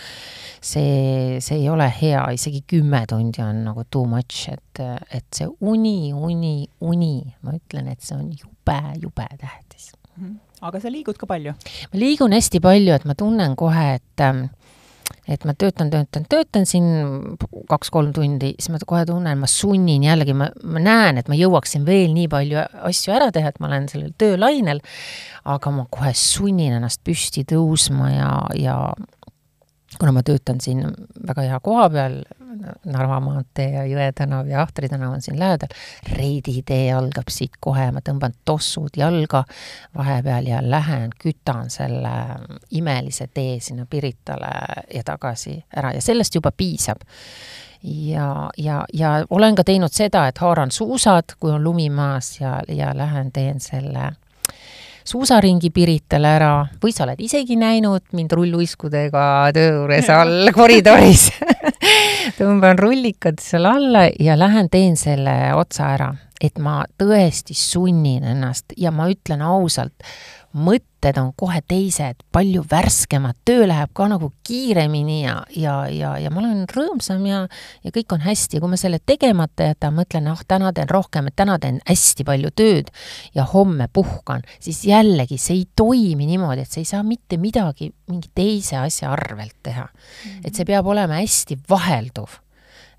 see, 0.62 1.40
see 1.44 1.60
ei 1.62 1.70
ole 1.70 1.90
hea, 2.02 2.24
isegi 2.36 2.64
kümme 2.68 3.04
tundi 3.10 3.44
on 3.44 3.64
nagu 3.68 3.84
too 3.90 4.06
much, 4.10 4.48
et, 4.54 4.84
et 5.12 5.28
see 5.36 5.50
uni, 5.62 6.14
uni, 6.14 6.56
uni, 6.82 7.16
ma 7.44 7.58
ütlen, 7.58 7.92
et 7.92 8.02
see 8.02 8.18
on 8.18 8.32
jube, 8.32 8.80
jube 9.02 9.28
tähtis 9.40 9.92
mm. 10.18 10.26
-hmm. 10.26 10.36
aga 10.62 10.80
sa 10.80 10.92
liigud 10.92 11.18
ka 11.18 11.28
palju? 11.28 11.54
ma 11.94 12.00
liigun 12.00 12.34
hästi 12.34 12.60
palju, 12.60 12.94
et 12.94 13.06
ma 13.06 13.16
tunnen 13.16 13.56
kohe, 13.56 13.88
et 13.96 14.20
ähm, 14.22 14.46
et 15.28 15.46
ma 15.48 15.54
töötan, 15.56 15.90
töötan, 15.94 16.26
töötan 16.30 16.66
siin 16.68 16.86
kaks-kolm 17.70 18.12
tundi, 18.16 18.54
siis 18.60 18.72
ma 18.74 18.82
kohe 18.86 19.06
tunnen, 19.08 19.40
ma 19.40 19.48
sunnin 19.50 20.04
jällegi, 20.04 20.36
ma, 20.36 20.50
ma 20.68 20.84
näen, 20.84 21.20
et 21.22 21.32
ma 21.32 21.38
jõuaksin 21.40 21.86
veel 21.88 22.12
nii 22.16 22.28
palju 22.32 22.60
asju 22.90 23.16
ära 23.16 23.30
teha, 23.36 23.54
et 23.54 23.62
ma 23.64 23.70
olen 23.70 23.88
sellel 23.92 24.12
töölainel, 24.20 24.84
aga 25.48 25.76
ma 25.76 25.88
kohe 25.94 26.12
sunnin 26.18 26.76
ennast 26.80 27.04
püsti 27.08 27.46
tõusma 27.48 28.12
ja, 28.12 28.32
ja 28.60 28.78
kuna 30.00 30.16
ma 30.16 30.24
töötan 30.26 30.60
siin 30.64 30.84
väga 31.28 31.48
hea 31.48 31.60
koha 31.64 31.88
peal, 31.94 32.20
Narva 32.86 33.20
maantee 33.24 33.70
ja 33.74 33.84
Jõe 33.88 34.12
tänav 34.16 34.48
ja 34.48 34.62
Ahtri 34.62 34.90
tänav 34.90 35.14
on 35.16 35.22
siin 35.22 35.40
lähedal, 35.40 35.72
Reidi 36.16 36.62
tee 36.66 36.94
algab 36.94 37.32
siit 37.34 37.58
kohe, 37.60 37.90
ma 37.92 38.04
tõmban 38.06 38.36
tossud 38.46 38.96
jalga 38.98 39.44
vahepeal 39.98 40.48
ja 40.48 40.62
lähen, 40.64 41.12
kütan 41.20 41.70
selle 41.74 42.14
imelise 42.72 43.28
tee 43.34 43.60
sinna 43.60 43.86
Piritale 43.90 44.54
ja 44.94 45.04
tagasi 45.06 45.58
ära 45.76 45.94
ja 45.94 46.02
sellest 46.02 46.36
juba 46.36 46.52
piisab. 46.52 47.04
Ja, 47.84 48.50
ja, 48.58 48.86
ja 48.94 49.26
olen 49.30 49.56
ka 49.60 49.64
teinud 49.68 49.92
seda, 49.92 50.28
et 50.32 50.38
haaran 50.40 50.72
suusad, 50.72 51.36
kui 51.40 51.52
on 51.52 51.64
lumi 51.64 51.90
maas 51.92 52.38
ja, 52.40 52.62
ja 52.72 52.94
lähen 52.96 53.32
teen 53.36 53.60
selle 53.60 54.14
suusaringi 55.04 55.70
Pirital 55.70 56.26
ära. 56.28 56.54
Või 56.84 56.94
sa 56.96 57.04
oled 57.04 57.20
isegi 57.24 57.58
näinud 57.60 58.06
mind 58.16 58.32
rulluiskudega 58.32 59.26
töö 59.56 59.74
juures 59.82 60.10
all 60.16 60.52
koridoris 60.56 61.30
tõmban 62.38 62.80
rullikad 62.80 63.42
seal 63.44 63.68
alla 63.70 64.08
ja 64.20 64.38
lähen 64.40 64.70
teen 64.72 64.98
selle 65.00 65.34
otsa 65.58 65.94
ära, 65.96 66.10
et 66.42 66.60
ma 66.60 66.84
tõesti 67.00 67.56
sunnin 67.58 68.26
ennast 68.34 68.76
ja 68.78 68.92
ma 68.92 69.10
ütlen 69.12 69.44
ausalt, 69.46 69.96
mõtted 70.54 71.18
on 71.20 71.32
kohe 71.38 71.60
teised, 71.68 72.22
palju 72.34 72.64
värskemad, 72.70 73.38
töö 73.46 73.66
läheb 73.70 73.92
ka 73.98 74.08
nagu 74.12 74.30
kiiremini 74.46 75.24
ja, 75.24 75.36
ja, 75.58 75.76
ja, 75.90 76.14
ja 76.22 76.32
ma 76.34 76.44
olen 76.44 76.64
rõõmsam 76.70 77.26
ja, 77.28 77.44
ja 77.84 77.94
kõik 77.96 78.14
on 78.16 78.24
hästi. 78.24 78.62
kui 78.62 78.72
ma 78.72 78.80
selle 78.80 79.00
tegemata 79.04 79.72
jätan, 79.72 79.96
mõtlen, 79.98 80.30
ah, 80.32 80.44
täna 80.48 80.72
teen 80.74 80.90
rohkem, 80.90 81.28
et 81.30 81.38
täna 81.40 81.58
teen 81.60 81.82
hästi 81.90 82.28
palju 82.28 82.54
tööd 82.56 82.94
ja 83.36 83.48
homme 83.50 83.90
puhkan, 83.94 84.46
siis 84.64 84.84
jällegi 84.88 85.40
see 85.42 85.62
ei 85.62 85.66
toimi 85.76 86.30
niimoodi, 86.30 86.64
et 86.64 86.72
sa 86.72 86.82
ei 86.82 86.90
saa 86.90 87.04
mitte 87.04 87.38
midagi 87.42 87.92
mingi 88.10 88.30
teise 88.36 88.78
asja 88.84 89.12
arvelt 89.14 89.56
teha 89.64 89.86
mm. 89.86 90.30
-hmm. 90.30 90.48
et 90.48 90.56
see 90.56 90.66
peab 90.66 90.88
olema 90.88 91.22
hästi 91.22 91.58
vahelduv 91.70 92.40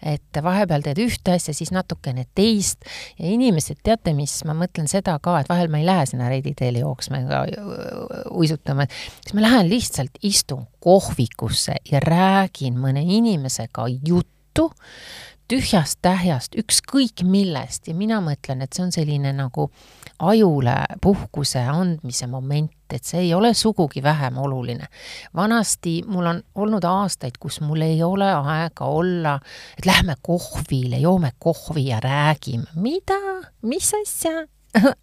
et 0.04 0.40
vahepeal 0.42 0.84
teed 0.84 1.00
ühte 1.04 1.34
asja, 1.36 1.54
siis 1.56 1.72
natukene 1.74 2.26
teist. 2.36 2.84
Ja 3.18 3.30
inimesed, 3.30 3.80
teate 3.86 4.14
mis, 4.16 4.36
ma 4.48 4.56
mõtlen 4.58 4.88
seda 4.90 5.16
ka, 5.22 5.38
et 5.40 5.50
vahel 5.50 5.72
ma 5.72 5.80
ei 5.80 5.88
lähe 5.88 6.06
sinna 6.10 6.28
Reidi 6.32 6.54
teele 6.58 6.84
jooksma 6.84 7.22
ega 7.24 7.42
uisutama, 8.34 8.86
siis 9.22 9.36
ma 9.36 9.46
lähen 9.46 9.70
lihtsalt 9.72 10.20
istun 10.22 10.66
kohvikusse 10.84 11.80
ja 11.90 12.02
räägin 12.04 12.78
mõne 12.80 13.04
inimesega 13.04 13.88
juttu, 14.06 14.70
tühjast 15.48 15.98
tähjast, 16.02 16.56
ükskõik 16.58 17.24
millest. 17.26 17.88
Ja 17.88 17.94
mina 17.94 18.20
mõtlen, 18.24 18.64
et 18.64 18.72
see 18.72 18.84
on 18.86 18.92
selline 18.94 19.32
nagu 19.36 19.68
ajule 20.22 20.76
puhkuse 21.02 21.60
andmise 21.60 22.28
moment, 22.30 22.72
et 22.94 23.04
see 23.04 23.26
ei 23.26 23.32
ole 23.34 23.54
sugugi 23.54 24.02
vähem 24.02 24.38
oluline. 24.38 24.86
vanasti 25.34 26.02
mul 26.06 26.26
on 26.26 26.42
olnud 26.54 26.84
aastaid, 26.84 27.38
kus 27.40 27.60
mul 27.60 27.82
ei 27.82 28.02
ole 28.02 28.30
aega 28.32 28.84
olla, 28.84 29.38
et 29.78 29.86
lähme 29.86 30.14
kohvile, 30.22 30.98
joome 30.98 31.32
kohvi 31.38 31.86
ja 31.86 32.00
räägime. 32.00 32.66
mida, 32.74 33.20
mis 33.62 33.92
asja? 34.02 34.46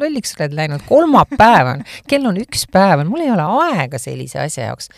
Lolliks 0.00 0.32
oled 0.38 0.54
läinud, 0.56 0.80
kolmapäev 0.88 1.68
on, 1.74 1.82
kell 2.08 2.26
on 2.26 2.38
üks 2.40 2.64
päev, 2.72 3.02
mul 3.04 3.26
ei 3.26 3.30
ole 3.30 3.44
aega 3.68 3.98
sellise 4.00 4.40
asja 4.40 4.70
jaoks 4.70 4.88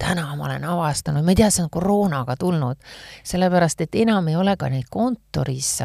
täna 0.00 0.30
ma 0.36 0.48
olen 0.48 0.64
avastanud, 0.64 1.24
ma 1.24 1.34
ei 1.34 1.40
tea, 1.42 1.50
see 1.52 1.64
on 1.64 1.70
koroonaga 1.72 2.36
tulnud, 2.40 2.78
sellepärast 3.26 3.84
et 3.84 4.00
enam 4.00 4.28
ei 4.32 4.38
ole 4.40 4.56
ka 4.56 4.70
neid 4.72 4.88
kontoris 4.90 5.76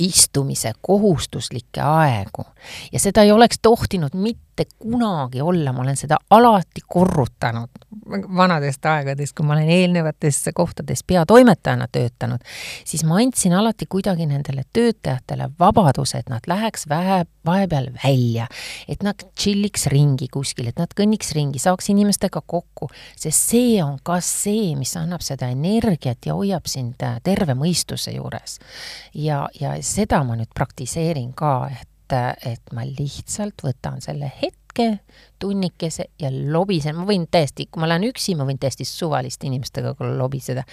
istumise 0.00 0.72
kohustuslikke 0.80 1.82
aegu. 1.84 2.44
Ja 2.92 3.00
seda 3.00 3.22
ei 3.26 3.32
oleks 3.32 3.58
tohtinud 3.62 4.14
mitte 4.14 4.49
mitte 4.50 4.74
kunagi 4.78 5.40
olla, 5.40 5.72
ma 5.72 5.82
olen 5.82 5.96
seda 5.96 6.18
alati 6.30 6.80
korrutanud. 6.86 7.68
Vanadest 8.36 8.86
aegadest, 8.86 9.34
kui 9.36 9.46
ma 9.46 9.54
olen 9.54 9.68
eelnevates 9.68 10.44
kohtades 10.54 11.04
peatoimetajana 11.06 11.86
töötanud, 11.92 12.42
siis 12.84 13.04
ma 13.04 13.20
andsin 13.22 13.54
alati 13.54 13.86
kuidagi 13.88 14.26
nendele 14.26 14.64
töötajatele 14.72 15.50
vabaduse, 15.58 16.18
et 16.18 16.28
nad 16.28 16.46
läheks 16.46 16.88
vähe, 16.88 17.24
vahepeal 17.46 17.90
välja, 18.04 18.48
et 18.88 19.02
nad 19.06 19.22
tšilliks 19.34 19.86
ringi 19.92 20.28
kuskil, 20.32 20.68
et 20.68 20.80
nad 20.80 20.90
kõnniks 20.96 21.32
ringi, 21.36 21.62
saaks 21.62 21.90
inimestega 21.94 22.42
kokku, 22.46 22.90
sest 23.16 23.52
see 23.52 23.78
on 23.84 23.98
ka 24.02 24.18
see, 24.24 24.74
mis 24.76 24.96
annab 24.98 25.22
seda 25.24 25.50
energiat 25.52 26.26
ja 26.26 26.34
hoiab 26.34 26.66
sind 26.66 27.00
terve 27.24 27.54
mõistuse 27.54 28.16
juures. 28.16 28.58
ja, 29.14 29.46
ja 29.60 29.76
seda 29.82 30.24
ma 30.24 30.36
nüüd 30.36 30.50
praktiseerin 30.54 31.32
ka, 31.36 31.70
et 31.70 31.89
et, 32.12 32.46
et 32.46 32.72
ma 32.76 32.84
lihtsalt 32.86 33.64
võtan 33.64 34.00
selle 34.04 34.30
hetke, 34.40 35.00
tunnikese 35.42 36.10
ja 36.20 36.30
lobisen, 36.30 36.96
ma 36.96 37.06
võin 37.08 37.26
täiesti, 37.30 37.66
kui 37.70 37.82
ma 37.82 37.88
lähen 37.90 38.06
üksi, 38.10 38.36
ma 38.38 38.46
võin 38.48 38.60
täiesti 38.60 38.86
suvaliste 38.88 39.48
inimestega 39.50 39.94
lobiseda 40.18 40.64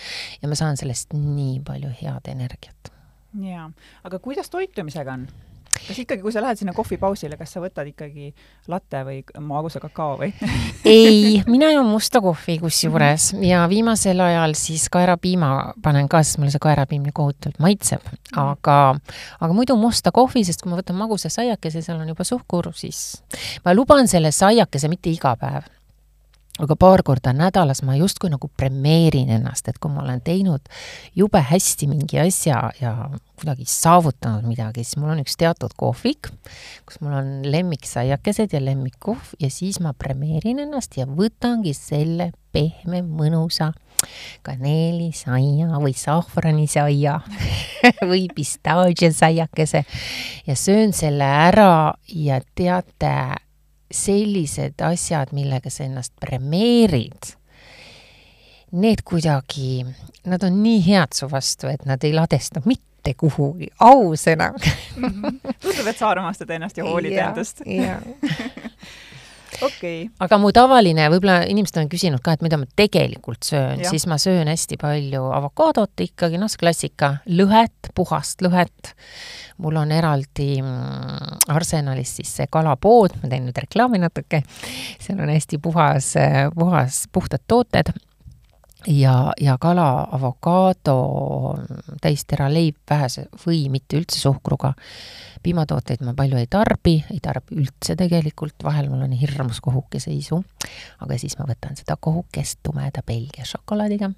ja 0.42 0.50
ma 0.50 0.58
saan 0.60 0.78
sellest 0.78 1.16
nii 1.18 1.60
palju 1.66 1.92
head 2.02 2.30
energiat. 2.32 2.94
jaa, 3.42 3.70
aga 4.04 4.20
kuidas 4.20 4.50
toitumisega 4.54 5.18
on? 5.18 5.28
Kas 5.88 6.00
ikkagi, 6.04 6.22
kui 6.24 6.34
sa 6.34 6.42
lähed 6.44 6.60
sinna 6.60 6.74
kohvipausile, 6.78 7.38
kas 7.40 7.54
sa 7.56 7.62
võtad 7.64 7.88
ikkagi 7.90 8.32
latte 8.72 9.04
või 9.08 9.22
magusa 9.44 9.82
kakao 9.84 10.18
või 10.22 10.32
ei, 10.88 11.44
mina 11.48 11.72
joon 11.74 11.90
musta 11.90 12.22
kohvi 12.24 12.58
kusjuures 12.64 13.32
mhm. 13.36 13.48
ja 13.48 13.64
viimasel 13.70 14.22
ajal 14.24 14.58
siis 14.58 14.88
kaerapiima 14.94 15.52
panen 15.84 16.10
ka, 16.12 16.24
sest 16.24 16.42
mulle 16.42 16.54
see 16.54 16.64
kaerapiim 16.64 17.06
nii 17.08 17.16
kohutavalt 17.16 17.62
maitseb. 17.64 18.04
Mhm. 18.04 18.42
aga, 18.44 18.78
aga 19.40 19.54
muidu 19.54 19.78
musta 19.80 20.14
kohvi, 20.16 20.46
sest 20.48 20.64
kui 20.64 20.74
ma 20.74 20.82
võtan 20.82 21.00
magusa 21.00 21.32
saiakese, 21.34 21.84
seal 21.86 22.02
on 22.02 22.14
juba 22.14 22.28
suhkur, 22.28 22.72
siis 22.78 23.22
ma 23.66 23.76
luban 23.78 24.08
selle 24.12 24.34
saiakese 24.36 24.92
mitte 24.92 25.12
iga 25.14 25.36
päev 25.40 25.77
aga 26.64 26.78
paar 26.80 27.04
korda 27.06 27.34
nädalas 27.36 27.84
ma 27.86 27.96
justkui 27.98 28.32
nagu 28.34 28.50
premeerin 28.58 29.30
ennast, 29.38 29.68
et 29.70 29.80
kui 29.82 29.92
ma 29.94 30.04
olen 30.04 30.22
teinud 30.26 30.70
jube 31.18 31.42
hästi 31.52 31.90
mingi 31.92 32.20
asja 32.22 32.62
ja 32.82 32.94
kuidagi 33.38 33.68
saavutanud 33.70 34.48
midagi, 34.50 34.84
siis 34.84 34.98
mul 35.02 35.14
on 35.14 35.22
üks 35.22 35.38
teatud 35.38 35.76
kohvik, 35.78 36.32
kus 36.88 37.02
mul 37.04 37.18
on 37.20 37.34
lemmiksaiakesed 37.46 38.56
ja 38.58 38.64
lemmikkohv 38.64 39.36
ja 39.42 39.52
siis 39.54 39.82
ma 39.84 39.94
premeerin 39.94 40.64
ennast 40.66 40.98
ja 40.98 41.06
võtangi 41.10 41.76
selle 41.78 42.32
pehme, 42.56 43.04
mõnusa 43.06 43.72
kaneelisaia 44.46 45.80
või 45.82 45.94
sahvranisaia 45.98 47.20
või 48.10 48.28
pistaažiasaiakese 48.36 49.84
ja 50.48 50.56
söön 50.56 50.94
selle 50.94 51.26
ära 51.26 51.94
ja 52.14 52.42
teate 52.56 53.14
sellised 53.92 54.82
asjad, 54.84 55.32
millega 55.36 55.72
sa 55.72 55.86
ennast 55.88 56.14
premeerid, 56.20 57.34
need 58.78 59.04
kuidagi, 59.08 59.86
nad 60.28 60.44
on 60.44 60.62
nii 60.64 60.82
head 60.90 61.16
su 61.16 61.30
vastu, 61.32 61.70
et 61.72 61.86
nad 61.88 62.04
ei 62.04 62.14
ladesta 62.16 62.62
mitte 62.66 63.14
kuhugi, 63.18 63.70
ausõna 63.80 64.52
mm. 64.52 65.06
-hmm. 65.06 65.40
tundub, 65.64 65.88
et 65.88 65.98
sa 65.98 66.10
armastad 66.10 66.50
ennast 66.52 66.78
ja 66.78 66.84
hoolid 66.84 67.16
ja, 67.16 67.30
endast. 67.30 67.62
okei 69.62 70.04
okay.. 70.04 70.10
aga 70.20 70.38
mu 70.38 70.52
tavaline, 70.52 71.08
võib-olla 71.10 71.46
inimesed 71.48 71.80
on 71.80 71.90
küsinud 71.90 72.22
ka, 72.24 72.36
et 72.36 72.44
mida 72.44 72.60
ma 72.60 72.68
tegelikult 72.76 73.48
söön, 73.48 73.86
siis 73.88 74.08
ma 74.08 74.18
söön 74.20 74.52
hästi 74.52 74.78
palju 74.82 75.32
avokaadot 75.32 76.08
ikkagi, 76.10 76.38
noh, 76.38 76.52
see 76.52 76.60
klassika, 76.60 77.16
lõhet, 77.28 77.94
puhast 77.96 78.44
lõhet 78.44 78.94
mul 79.64 79.80
on 79.82 79.92
eraldi 79.92 80.62
mm, 80.62 81.48
Arsenalis 81.54 82.18
siis 82.20 82.34
see 82.40 82.50
kalapood, 82.52 83.16
ma 83.22 83.32
teen 83.32 83.48
nüüd 83.48 83.58
reklaami 83.64 84.02
natuke, 84.02 84.44
seal 85.02 85.22
on 85.24 85.34
hästi 85.34 85.60
puhas, 85.64 86.14
puhas, 86.56 87.06
puhtad 87.14 87.44
tooted 87.48 87.94
ja, 88.88 89.34
ja 89.42 89.58
kala, 89.60 90.08
avokaado, 90.12 90.98
täisteraleib 92.02 92.76
vähese 92.90 93.28
või 93.46 93.68
mitte 93.70 94.00
üldse 94.00 94.20
suhkruga. 94.20 94.74
piimatooteid 95.44 96.02
ma 96.04 96.12
palju 96.18 96.40
ei 96.42 96.48
tarbi, 96.50 96.96
ei 97.14 97.20
tarbi 97.24 97.56
üldse 97.62 97.96
tegelikult, 97.96 98.56
vahel 98.64 98.90
mul 98.90 99.06
on 99.06 99.12
hirmus 99.16 99.62
kohukeseisu, 99.64 100.42
aga 101.06 101.18
siis 101.18 101.38
ma 101.40 101.46
võtan 101.48 101.78
seda 101.78 101.96
kohukest 102.00 102.60
tumeda 102.64 103.04
Belgia 103.06 103.46
šokolaadiga. 103.46 104.12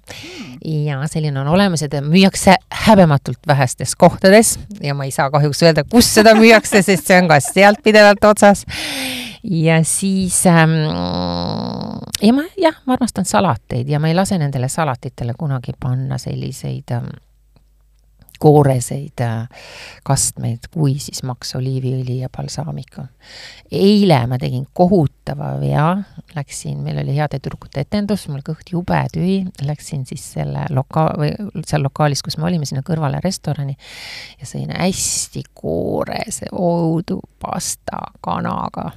ja 0.64 1.06
selline 1.06 1.40
on 1.40 1.48
olemas 1.48 1.82
ja 1.82 1.88
ta 1.88 2.00
müüakse 2.00 2.56
häbematult 2.86 3.46
vähestes 3.46 3.96
kohtades 3.96 4.58
ja 4.80 4.94
ma 4.94 5.04
ei 5.04 5.10
saa 5.10 5.30
kahjuks 5.30 5.62
öelda, 5.62 5.84
kus 5.84 6.14
seda 6.14 6.34
müüakse, 6.34 6.82
sest 6.82 7.06
see 7.06 7.18
on 7.18 7.28
ka 7.28 7.40
sealt 7.40 7.82
pidevalt 7.82 8.24
otsas. 8.24 8.64
ja 9.42 9.84
siis 9.84 10.46
ähm, 10.46 10.78
ja 12.22 12.32
ma 12.32 12.44
jah, 12.56 12.76
ma 12.86 12.96
armastan 12.96 13.24
salateid 13.24 13.88
ja 13.88 14.00
ma 14.00 14.08
ei 14.08 14.14
lase 14.14 14.38
nendele 14.38 14.68
salatitele 14.68 15.34
kunagi 15.38 15.72
panna 15.80 16.18
selliseid 16.18 16.92
ähm, 16.92 17.10
kooreseid 18.40 19.20
äh, 19.20 19.48
kastmeid, 20.04 20.70
kui 20.72 20.94
siis 20.98 21.20
maks 21.28 21.54
oliiviõli 21.58 22.20
ja 22.22 22.30
balsaamiku. 22.32 23.04
eile 23.72 24.22
ma 24.26 24.38
tegin 24.40 24.64
kohutava 24.72 25.52
vea, 25.60 25.90
läksin, 26.36 26.78
meil 26.84 27.02
oli 27.02 27.18
heade 27.18 27.38
tüdrukute 27.38 27.84
etendus, 27.84 28.26
mul 28.32 28.40
kõht 28.46 28.72
jube 28.72 29.02
tühi, 29.12 29.42
läksin 29.66 30.06
siis 30.08 30.24
selle 30.38 30.64
loka- 30.72 31.12
või 31.20 31.34
seal 31.66 31.84
lokaalis, 31.84 32.24
kus 32.24 32.38
me 32.40 32.48
olime, 32.48 32.68
sinna 32.68 32.84
kõrvale 32.86 33.20
restorani 33.24 33.76
ja 34.40 34.48
sõin 34.48 34.72
hästi 34.72 35.44
koorese 35.60 36.48
oudupasta 36.52 38.06
kanaga 38.24 38.90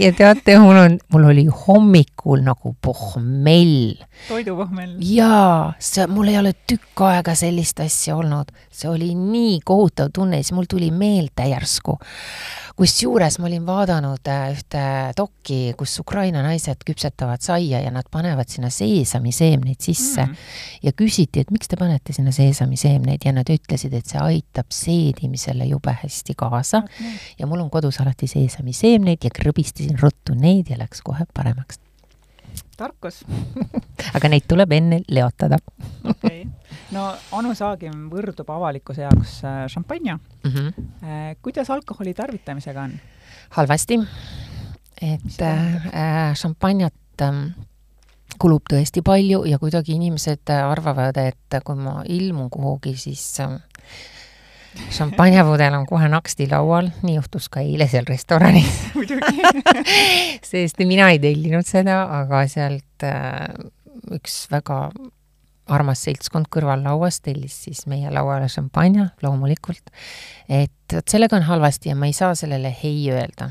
ja 0.00 0.10
teate, 0.16 0.56
mul 0.58 0.76
on, 0.78 0.96
mul 1.12 1.28
oli 1.30 1.44
hommikul 1.46 2.42
nagu 2.44 2.74
pohmell. 2.82 3.94
toidupohmell. 4.28 4.96
jaa, 5.00 5.74
see, 5.78 6.06
mul 6.10 6.32
ei 6.32 6.38
ole 6.40 6.54
tükk 6.66 7.04
aega 7.08 7.34
sellist 7.38 7.80
asja 7.84 8.16
olnud. 8.16 8.52
see 8.74 8.90
oli 8.90 9.12
nii 9.14 9.60
kohutav 9.64 10.10
tunne, 10.14 10.42
siis 10.42 10.54
mul 10.56 10.68
tuli 10.70 10.90
meelde 10.94 11.48
järsku 11.50 11.98
kusjuures 12.74 13.36
ma 13.38 13.46
olin 13.46 13.66
vaadanud 13.66 14.28
äh, 14.30 14.48
ühte 14.50 14.82
dokki, 15.16 15.58
kus 15.78 15.92
Ukraina 16.02 16.42
naised 16.42 16.82
küpsetavad 16.86 17.42
saia 17.44 17.78
ja 17.84 17.90
nad 17.94 18.08
panevad 18.10 18.50
sinna 18.50 18.70
seesamiseemneid 18.74 19.78
sisse 19.82 20.24
mm. 20.24 20.48
ja 20.82 20.92
küsiti, 20.96 21.44
et 21.44 21.52
miks 21.54 21.70
te 21.70 21.78
panete 21.78 22.14
sinna 22.16 22.34
seesamiseemneid 22.34 23.26
ja 23.26 23.34
nad 23.36 23.50
ütlesid, 23.50 23.94
et 23.94 24.10
see 24.10 24.18
aitab 24.18 24.74
seedimisele 24.74 25.68
jube 25.70 25.94
hästi 26.02 26.34
kaasa 26.38 26.82
okay. 26.82 27.12
ja 27.38 27.46
mul 27.50 27.62
on 27.62 27.70
kodus 27.70 28.00
alati 28.02 28.26
seesamiseemneid 28.30 29.22
ja 29.22 29.30
krõbistasin 29.84 30.00
ruttu 30.00 30.34
neid 30.34 30.70
ja 30.70 30.78
läks 30.78 31.02
kohe 31.02 31.26
paremaks 31.34 31.78
tarkus 32.76 33.22
aga 34.16 34.28
neid 34.28 34.46
tuleb 34.48 34.72
enne 34.72 35.00
leotada. 35.08 35.58
okei 36.04 36.42
okay., 36.42 36.80
no 36.92 37.12
Anu 37.32 37.54
Saagim 37.54 38.08
võrdub 38.10 38.50
avalikkuse 38.50 39.02
jaoks 39.02 39.44
äh, 39.44 39.66
šampanja 39.68 40.18
mm. 40.18 40.50
-hmm. 40.50 41.36
kuidas 41.42 41.70
alkoholi 41.70 42.14
tarvitamisega 42.14 42.82
on? 42.82 42.98
halvasti. 43.50 43.98
et 45.02 45.42
äh, 45.42 46.34
šampanjat 46.34 47.22
äh, 47.22 47.54
kulub 48.38 48.62
tõesti 48.70 49.02
palju 49.02 49.44
ja 49.46 49.58
kuidagi 49.58 49.94
inimesed 49.94 50.50
arvavad, 50.50 51.16
et 51.16 51.62
kui 51.64 51.76
ma 51.76 52.02
ilmun 52.08 52.50
kuhugi, 52.50 52.96
siis 52.96 53.40
äh, 53.40 53.60
šampanjapudel 54.94 55.74
on 55.78 55.86
kohe 55.86 56.08
naksti 56.10 56.48
laual, 56.50 56.90
nii 57.02 57.16
juhtus 57.18 57.48
ka 57.52 57.62
eile 57.64 57.86
seal 57.90 58.06
restoranis 58.08 58.80
sest 60.50 60.82
mina 60.86 61.10
ei 61.14 61.20
tellinud 61.22 61.66
seda, 61.68 62.02
aga 62.20 62.44
sealt 62.50 63.06
äh, 63.06 63.48
üks 64.14 64.44
väga 64.52 64.88
armas 65.74 66.02
seltskond 66.04 66.50
kõrvallauas 66.52 67.20
tellis 67.24 67.56
siis 67.66 67.86
meie 67.88 68.10
lauale 68.12 68.50
šampanja, 68.52 69.08
loomulikult. 69.24 69.92
et 70.48 70.92
vot 70.92 71.08
sellega 71.08 71.38
on 71.38 71.46
halvasti 71.48 71.92
ja 71.92 71.96
ma 71.96 72.10
ei 72.10 72.16
saa 72.16 72.34
sellele 72.34 72.74
ei 72.82 73.06
öelda. 73.12 73.50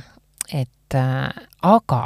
et 0.54 0.96
äh, 0.96 1.30
aga 1.62 2.04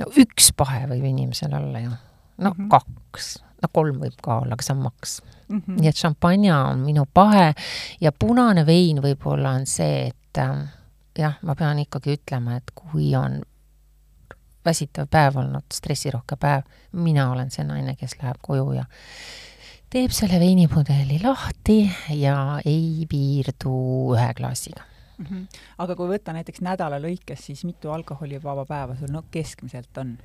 no 0.00 0.10
üks 0.18 0.50
pahe 0.56 0.86
võib 0.90 1.06
inimesel 1.12 1.54
olla 1.54 1.84
ju, 1.84 1.90
no 2.38 2.50
mm 2.50 2.56
-hmm. 2.56 2.70
kaks, 2.70 3.36
no 3.62 3.68
kolm 3.72 4.00
võib 4.00 4.18
ka 4.22 4.40
olla, 4.40 4.56
aga 4.56 4.66
see 4.66 4.74
on 4.74 4.82
maks 4.88 5.20
mm. 5.50 5.62
-hmm. 5.66 5.80
nii 5.80 5.88
et 5.88 5.96
šampanja 5.96 6.58
on 6.70 6.84
minu 6.86 7.06
pahe 7.14 7.52
ja 8.00 8.12
punane 8.12 8.66
vein 8.66 9.02
võib-olla 9.02 9.54
on 9.60 9.66
see, 9.66 10.06
et 10.08 10.38
äh, 10.38 10.66
jah, 11.18 11.38
ma 11.42 11.54
pean 11.54 11.78
ikkagi 11.78 12.16
ütlema, 12.18 12.56
et 12.56 12.70
kui 12.74 13.14
on 13.16 13.40
väsitav 14.64 15.08
päev 15.10 15.38
olnud, 15.40 15.66
stressirohke 15.72 16.36
päev, 16.36 16.62
mina 16.92 17.30
olen 17.32 17.50
see 17.50 17.64
naine, 17.64 17.96
kes 17.96 18.16
läheb 18.22 18.40
koju 18.44 18.72
ja 18.76 18.84
teeb 19.90 20.12
selle 20.14 20.38
veinipudeli 20.40 21.18
lahti 21.22 21.80
ja 22.14 22.60
ei 22.64 23.06
piirdu 23.10 23.74
ühe 24.14 24.28
klaasiga 24.36 24.84
mm. 25.18 25.26
-hmm. 25.26 25.60
aga 25.78 25.96
kui 25.96 26.08
võtta 26.12 26.32
näiteks 26.36 26.60
nädala 26.60 27.00
lõikes, 27.02 27.46
siis 27.50 27.64
mitu 27.64 27.90
alkoholivaba 27.90 28.66
päeva 28.66 28.96
sul 28.96 29.12
no 29.12 29.24
keskmiselt 29.30 29.98
on? 29.98 30.18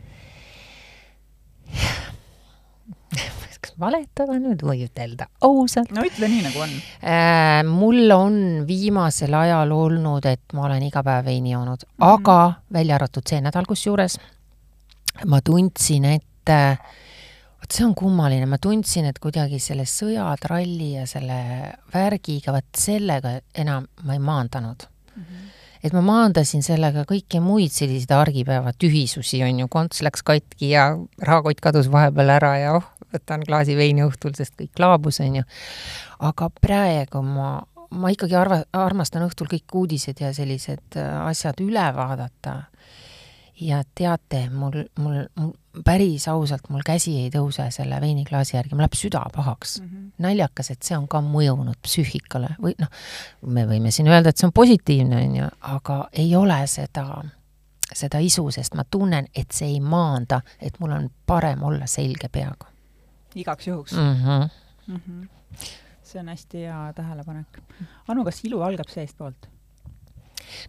kas 3.66 3.74
valetada 3.82 4.38
nüüd 4.40 4.62
või 4.66 4.86
ütelda 4.86 5.28
ausalt? 5.46 5.92
no 5.96 6.06
ütle 6.06 6.30
nii, 6.30 6.44
nagu 6.46 6.62
on 6.66 6.76
äh,. 7.02 7.64
mul 7.68 8.12
on 8.16 8.38
viimasel 8.68 9.34
ajal 9.34 9.74
olnud, 9.76 10.26
et 10.30 10.56
ma 10.58 10.68
olen 10.70 10.86
iga 10.86 11.04
päev 11.06 11.26
veini 11.30 11.56
joonud 11.56 11.86
mm, 11.86 11.96
-hmm. 11.98 12.14
aga 12.14 12.62
välja 12.74 13.00
arvatud 13.00 13.26
see 13.28 13.42
nädal 13.42 13.66
kusjuures, 13.70 14.20
ma 15.26 15.42
tundsin, 15.42 16.06
et 16.18 16.54
äh, 16.54 16.78
vot 17.62 17.72
see 17.72 17.86
on 17.86 17.96
kummaline, 17.96 18.46
ma 18.46 18.60
tundsin, 18.62 19.10
et 19.10 19.20
kuidagi 19.20 19.60
selle 19.60 19.88
sõjatralli 19.90 20.94
ja 21.00 21.06
selle 21.10 21.40
värgiga, 21.94 22.54
vot 22.56 22.72
sellega 22.78 23.40
enam 23.56 23.88
ma 24.04 24.14
ei 24.14 24.20
maandanud 24.20 24.88
mm. 25.16 25.24
-hmm. 25.24 25.55
Et 25.86 25.94
ma 25.94 26.02
maandasin 26.06 26.64
sellega 26.66 27.06
kõiki 27.08 27.40
muid 27.44 27.74
selliseid 27.74 28.14
argipäeva 28.16 28.74
tühisusi, 28.80 29.44
on 29.46 29.62
ju, 29.62 29.70
konts 29.72 30.02
läks 30.06 30.26
katki 30.26 30.72
ja 30.74 30.88
rahakott 31.22 31.62
kadus 31.64 31.92
vahepeal 31.94 32.34
ära 32.38 32.52
ja 32.58 32.74
oh, 32.80 32.88
võtan 33.14 33.46
klaasi 33.46 33.78
veini 33.78 34.06
õhtul, 34.06 34.34
sest 34.38 34.56
kõik 34.60 34.82
laabus, 34.82 35.22
on 35.24 35.42
ju. 35.42 35.48
aga 36.26 36.50
praegu 36.62 37.22
ma, 37.26 37.50
ma 37.94 38.14
ikkagi 38.14 38.38
arva, 38.40 38.64
armastan 38.74 39.28
õhtul 39.28 39.52
kõik 39.52 39.78
uudised 39.84 40.22
ja 40.24 40.34
sellised 40.36 40.98
äh, 41.00 41.12
asjad 41.30 41.62
üle 41.64 41.86
vaadata 41.96 42.64
ja 43.62 43.84
teate, 43.96 44.50
mul, 44.50 44.72
mul, 45.00 45.14
mul 45.36 45.52
päris 45.84 46.28
ausalt, 46.28 46.70
mul 46.70 46.84
käsi 46.86 47.16
ei 47.24 47.30
tõuse 47.34 47.68
selle 47.72 48.00
veiniklaasi 48.02 48.56
järgi, 48.58 48.76
mul 48.76 48.84
läheb 48.84 48.98
süda 49.00 49.24
pahaks 49.36 49.80
mm. 49.82 49.88
-hmm. 49.88 50.12
naljakas, 50.26 50.72
et 50.72 50.84
see 50.84 50.98
on 50.98 51.08
ka 51.08 51.22
mõjunud 51.24 51.80
psüühikale 51.84 52.56
või 52.62 52.76
noh, 52.80 52.92
me 53.42 53.66
võime 53.70 53.92
siin 53.92 54.08
öelda, 54.12 54.30
et 54.30 54.38
see 54.38 54.48
on 54.48 54.54
positiivne, 54.56 55.24
on 55.24 55.36
ju, 55.40 55.50
aga 55.62 55.98
ei 56.14 56.36
ole 56.36 56.60
seda, 56.68 57.24
seda 57.94 58.20
isu, 58.20 58.50
sest 58.52 58.76
ma 58.76 58.84
tunnen, 58.84 59.28
et 59.36 59.52
see 59.52 59.68
ei 59.76 59.80
maanda, 59.80 60.42
et 60.60 60.80
mul 60.80 60.92
on 60.92 61.10
parem 61.26 61.64
olla 61.64 61.88
selge 61.88 62.30
peaga. 62.30 62.72
igaks 63.36 63.68
juhuks 63.68 63.92
mm? 63.92 64.16
-hmm. 64.24 64.50
Mm 64.88 65.02
-hmm. 65.08 65.28
see 66.04 66.20
on 66.20 66.30
hästi 66.30 66.58
hea 66.58 66.94
tähelepanek. 66.96 67.62
Anu, 68.08 68.24
kas 68.24 68.46
ilu 68.46 68.62
algab 68.62 68.90
seestpoolt? 68.90 69.55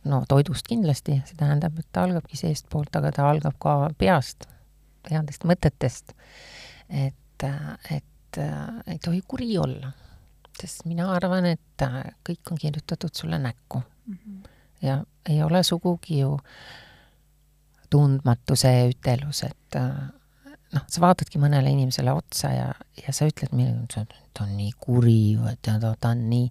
No 0.05 0.23
toidust 0.29 0.69
kindlasti, 0.69 1.21
see 1.27 1.39
tähendab, 1.39 1.79
et 1.79 1.89
ta 1.93 2.07
algabki 2.07 2.39
seestpoolt, 2.39 2.95
aga 2.97 3.13
ta 3.13 3.29
algab 3.31 3.59
ka 3.63 3.77
peast, 3.99 4.49
headest 5.11 5.47
mõtetest. 5.49 6.15
et, 6.89 7.47
et 7.91 8.41
ei 8.87 8.99
tohi 9.03 9.23
kuri 9.29 9.59
olla, 9.59 9.93
sest 10.61 10.85
mina 10.87 11.09
arvan, 11.15 11.47
et 11.47 11.87
kõik 12.27 12.53
on 12.53 12.59
kirjutatud 12.61 13.15
sulle 13.15 13.39
näkku 13.39 13.83
mm. 14.07 14.19
-hmm. 14.19 14.49
ja 14.83 15.05
ei 15.29 15.43
ole 15.43 15.63
sugugi 15.63 16.21
ju 16.21 16.39
tundmatuse 17.91 18.73
ütelus, 18.91 19.43
et 19.43 19.79
noh, 20.75 20.85
sa 20.91 21.03
vaatadki 21.05 21.41
mõnele 21.43 21.71
inimesele 21.73 22.13
otsa 22.17 22.51
ja, 22.55 22.67
ja 22.99 23.15
sa 23.15 23.29
ütled 23.29 23.55
ta 24.35 24.45
on 24.45 24.57
nii 24.59 24.73
kuri 24.81 25.37
või 25.39 25.55
ta, 25.63 25.79
ta 25.79 26.13
on 26.13 26.27
nii 26.31 26.51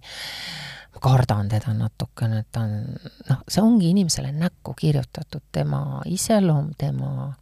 ma 0.96 1.02
kardan 1.02 1.50
teda 1.52 1.74
natukene, 1.76 2.40
et 2.40 2.48
ta 2.52 2.62
on, 2.64 2.78
noh, 3.28 3.42
see 3.48 3.62
ongi 3.62 3.90
inimesele 3.92 4.32
näkku 4.32 4.72
kirjutatud, 4.78 5.44
tema 5.52 6.00
iseloom, 6.08 6.72
tema 6.78 7.34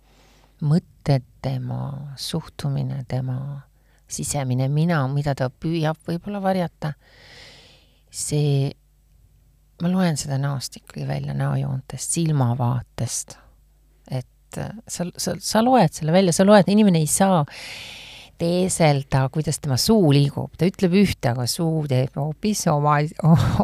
mõtted, 0.64 1.22
tema 1.42 2.14
suhtumine, 2.18 3.04
tema 3.08 3.62
sisemine 4.10 4.68
mina, 4.68 5.04
mida 5.12 5.36
ta 5.38 5.48
püüab 5.50 6.00
võib-olla 6.06 6.42
varjata, 6.42 6.92
see, 8.10 8.72
ma 9.82 9.90
loen 9.92 10.18
seda 10.18 10.38
näost 10.40 10.80
ikkagi 10.80 11.06
välja, 11.06 11.34
näojoontest, 11.38 12.18
silmavaatest, 12.18 13.38
et 14.60 14.88
sa, 14.88 15.06
sa, 15.16 15.36
sa 15.40 15.62
loed 15.64 15.92
selle 15.92 16.14
välja, 16.14 16.34
sa 16.34 16.46
loed, 16.46 16.70
inimene 16.70 17.02
ei 17.02 17.10
saa 17.10 17.42
teeselda, 18.38 19.28
kuidas 19.32 19.60
tema 19.62 19.76
suu 19.78 20.10
liigub, 20.14 20.50
ta 20.58 20.66
ütleb 20.68 20.96
ühte, 20.98 21.30
aga 21.30 21.46
suu 21.50 21.84
teeb 21.90 22.16
hoopis 22.18 22.64
oma, 22.72 22.96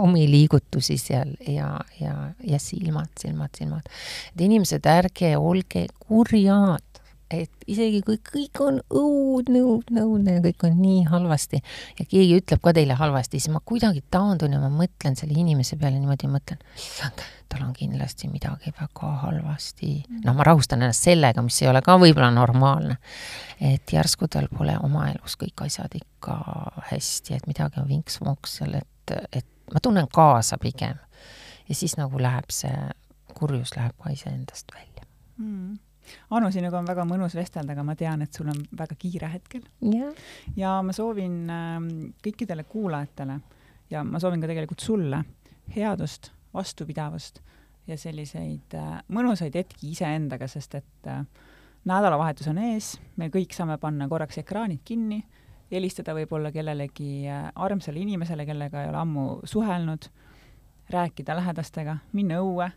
omi 0.00 0.26
liigutusi 0.31 0.96
seal 1.00 1.33
ja, 1.48 1.72
ja, 2.00 2.14
ja 2.46 2.61
silmad, 2.62 3.11
silmad, 3.18 3.55
silmad. 3.59 3.90
et 4.35 4.44
inimesed, 4.46 4.87
ärge 4.87 5.35
olge 5.38 5.87
kurjad, 5.98 6.87
et 7.31 7.66
isegi 7.71 8.01
kui 8.07 8.19
kõik 8.25 8.61
on 8.64 8.79
õudne, 8.90 9.62
õudne, 9.62 10.03
õudne 10.03 10.37
ja 10.37 10.43
kõik 10.45 10.64
on 10.66 10.79
nii 10.81 11.03
halvasti 11.11 11.61
ja 11.61 12.05
keegi 12.05 12.38
ütleb 12.40 12.62
ka 12.64 12.73
teile 12.77 12.97
halvasti, 12.99 13.38
siis 13.38 13.53
ma 13.55 13.62
kuidagi 13.64 14.03
taandun 14.11 14.57
ja 14.57 14.62
ma 14.62 14.71
mõtlen 14.75 15.16
selle 15.19 15.37
inimese 15.38 15.79
peale 15.81 16.01
niimoodi, 16.01 16.31
mõtlen, 16.31 16.62
issand, 16.75 17.23
tal 17.51 17.66
on 17.66 17.75
kindlasti 17.77 18.31
midagi 18.31 18.73
väga 18.75 19.12
halvasti. 19.25 19.93
Noh, 20.25 20.35
ma 20.37 20.47
rahustan 20.47 20.83
ennast 20.83 21.07
sellega, 21.07 21.43
mis 21.47 21.61
ei 21.62 21.71
ole 21.71 21.83
ka 21.87 21.97
võib-olla 22.01 22.31
normaalne. 22.35 22.99
et 23.61 23.93
järsku 23.93 24.27
tal 24.29 24.49
pole 24.49 24.75
oma 24.83 25.11
elus 25.11 25.37
kõik 25.37 25.66
asjad 25.66 25.95
ikka 25.95 26.38
hästi, 26.90 27.37
et 27.37 27.47
midagi 27.47 27.81
on 27.83 27.88
vinks-vonks 27.90 28.57
seal, 28.59 28.75
et, 28.81 29.14
et 29.33 29.47
ma 29.75 29.83
tunnen 29.83 30.09
kaasa 30.11 30.59
pigem. 30.59 30.99
ja 31.69 31.75
siis 31.75 31.97
nagu 32.01 32.19
läheb 32.19 32.51
see 32.51 32.75
kurjus 33.35 33.77
läheb 33.77 33.95
ka 34.03 34.11
iseendast 34.11 34.75
välja 34.75 35.07
mm 35.38 35.79
Anu, 36.35 36.51
sinuga 36.51 36.81
on 36.81 36.89
väga 36.89 37.05
mõnus 37.07 37.37
vestelda, 37.39 37.75
aga 37.77 37.85
ma 37.87 37.95
tean, 37.99 38.23
et 38.25 38.35
sul 38.35 38.49
on 38.51 38.59
väga 38.77 38.97
kiire 38.99 39.29
hetkel. 39.31 39.63
Yeah.. 39.85 40.15
ja 40.57 40.79
ma 40.83 40.95
soovin 40.97 41.43
äh, 41.51 41.77
kõikidele 42.25 42.65
kuulajatele 42.69 43.41
ja 43.91 44.05
ma 44.07 44.21
soovin 44.23 44.43
ka 44.43 44.51
tegelikult 44.51 44.83
sulle 44.85 45.23
headust, 45.75 46.33
vastupidavust 46.55 47.41
ja 47.91 47.99
selliseid 47.99 48.77
äh, 48.79 48.99
mõnusaid 49.13 49.57
hetki 49.59 49.93
iseendaga, 49.95 50.49
sest 50.51 50.77
et 50.79 51.11
äh, 51.11 51.23
nädalavahetus 51.89 52.51
on 52.51 52.61
ees, 52.63 52.95
me 53.17 53.31
kõik 53.33 53.55
saame 53.57 53.79
panna 53.83 54.09
korraks 54.11 54.41
ekraanid 54.43 54.83
kinni, 54.85 55.21
helistada 55.71 56.15
võib-olla 56.17 56.53
kellelegi 56.55 57.29
äh, 57.29 57.49
armsale 57.55 58.03
inimesele, 58.03 58.47
kellega 58.49 58.85
ei 58.85 58.93
ole 58.93 59.01
ammu 59.01 59.27
suhelnud, 59.49 60.11
rääkida 60.91 61.37
lähedastega, 61.39 62.01
minna 62.19 62.41
õue 62.43 62.71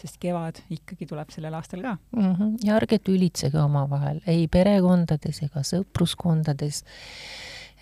sest 0.00 0.18
kevad 0.20 0.60
ikkagi 0.70 1.06
tuleb 1.06 1.30
sellel 1.34 1.54
aastal 1.54 1.82
ka 1.82 1.96
mm. 2.16 2.34
-hmm. 2.34 2.56
ja 2.64 2.76
ärge 2.76 2.98
tülitsege 2.98 3.60
omavahel, 3.60 4.20
ei 4.26 4.48
perekondades 4.48 5.42
ega 5.42 5.62
sõpruskondades 5.62 6.84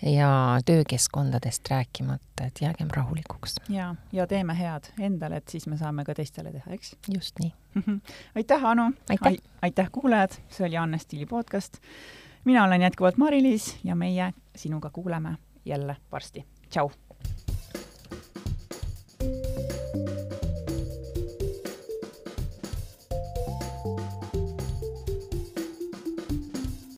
ja 0.01 0.59
töökeskkondadest 0.65 1.69
rääkimata, 1.69 2.47
et 2.47 2.61
jäägem 2.61 2.87
rahulikuks. 2.93 3.55
ja, 3.69 3.95
ja 4.11 4.27
teeme 4.27 4.59
head 4.59 4.91
endale, 4.99 5.37
et 5.37 5.47
siis 5.49 5.67
me 5.67 5.77
saame 5.77 6.05
ka 6.05 6.13
teistele 6.13 6.51
teha, 6.51 6.71
eks? 6.71 6.95
just 7.13 7.39
nii 7.39 7.53
aitäh, 8.35 8.65
Anu! 8.65 8.91
aitäh, 9.09 9.33
aitäh, 9.61 9.89
kuulajad! 9.91 10.31
see 10.49 10.67
oli 10.67 10.77
Anne 10.77 10.97
Stiili 10.97 11.25
podcast. 11.25 11.77
mina 12.45 12.63
olen 12.63 12.81
jätkuvalt 12.81 13.17
Mari-Liis 13.17 13.77
ja 13.83 13.95
meie 13.95 14.33
sinuga 14.55 14.89
kuuleme 14.89 15.37
jälle 15.65 15.95
varsti. 16.11 16.45
tšau! 16.69 16.91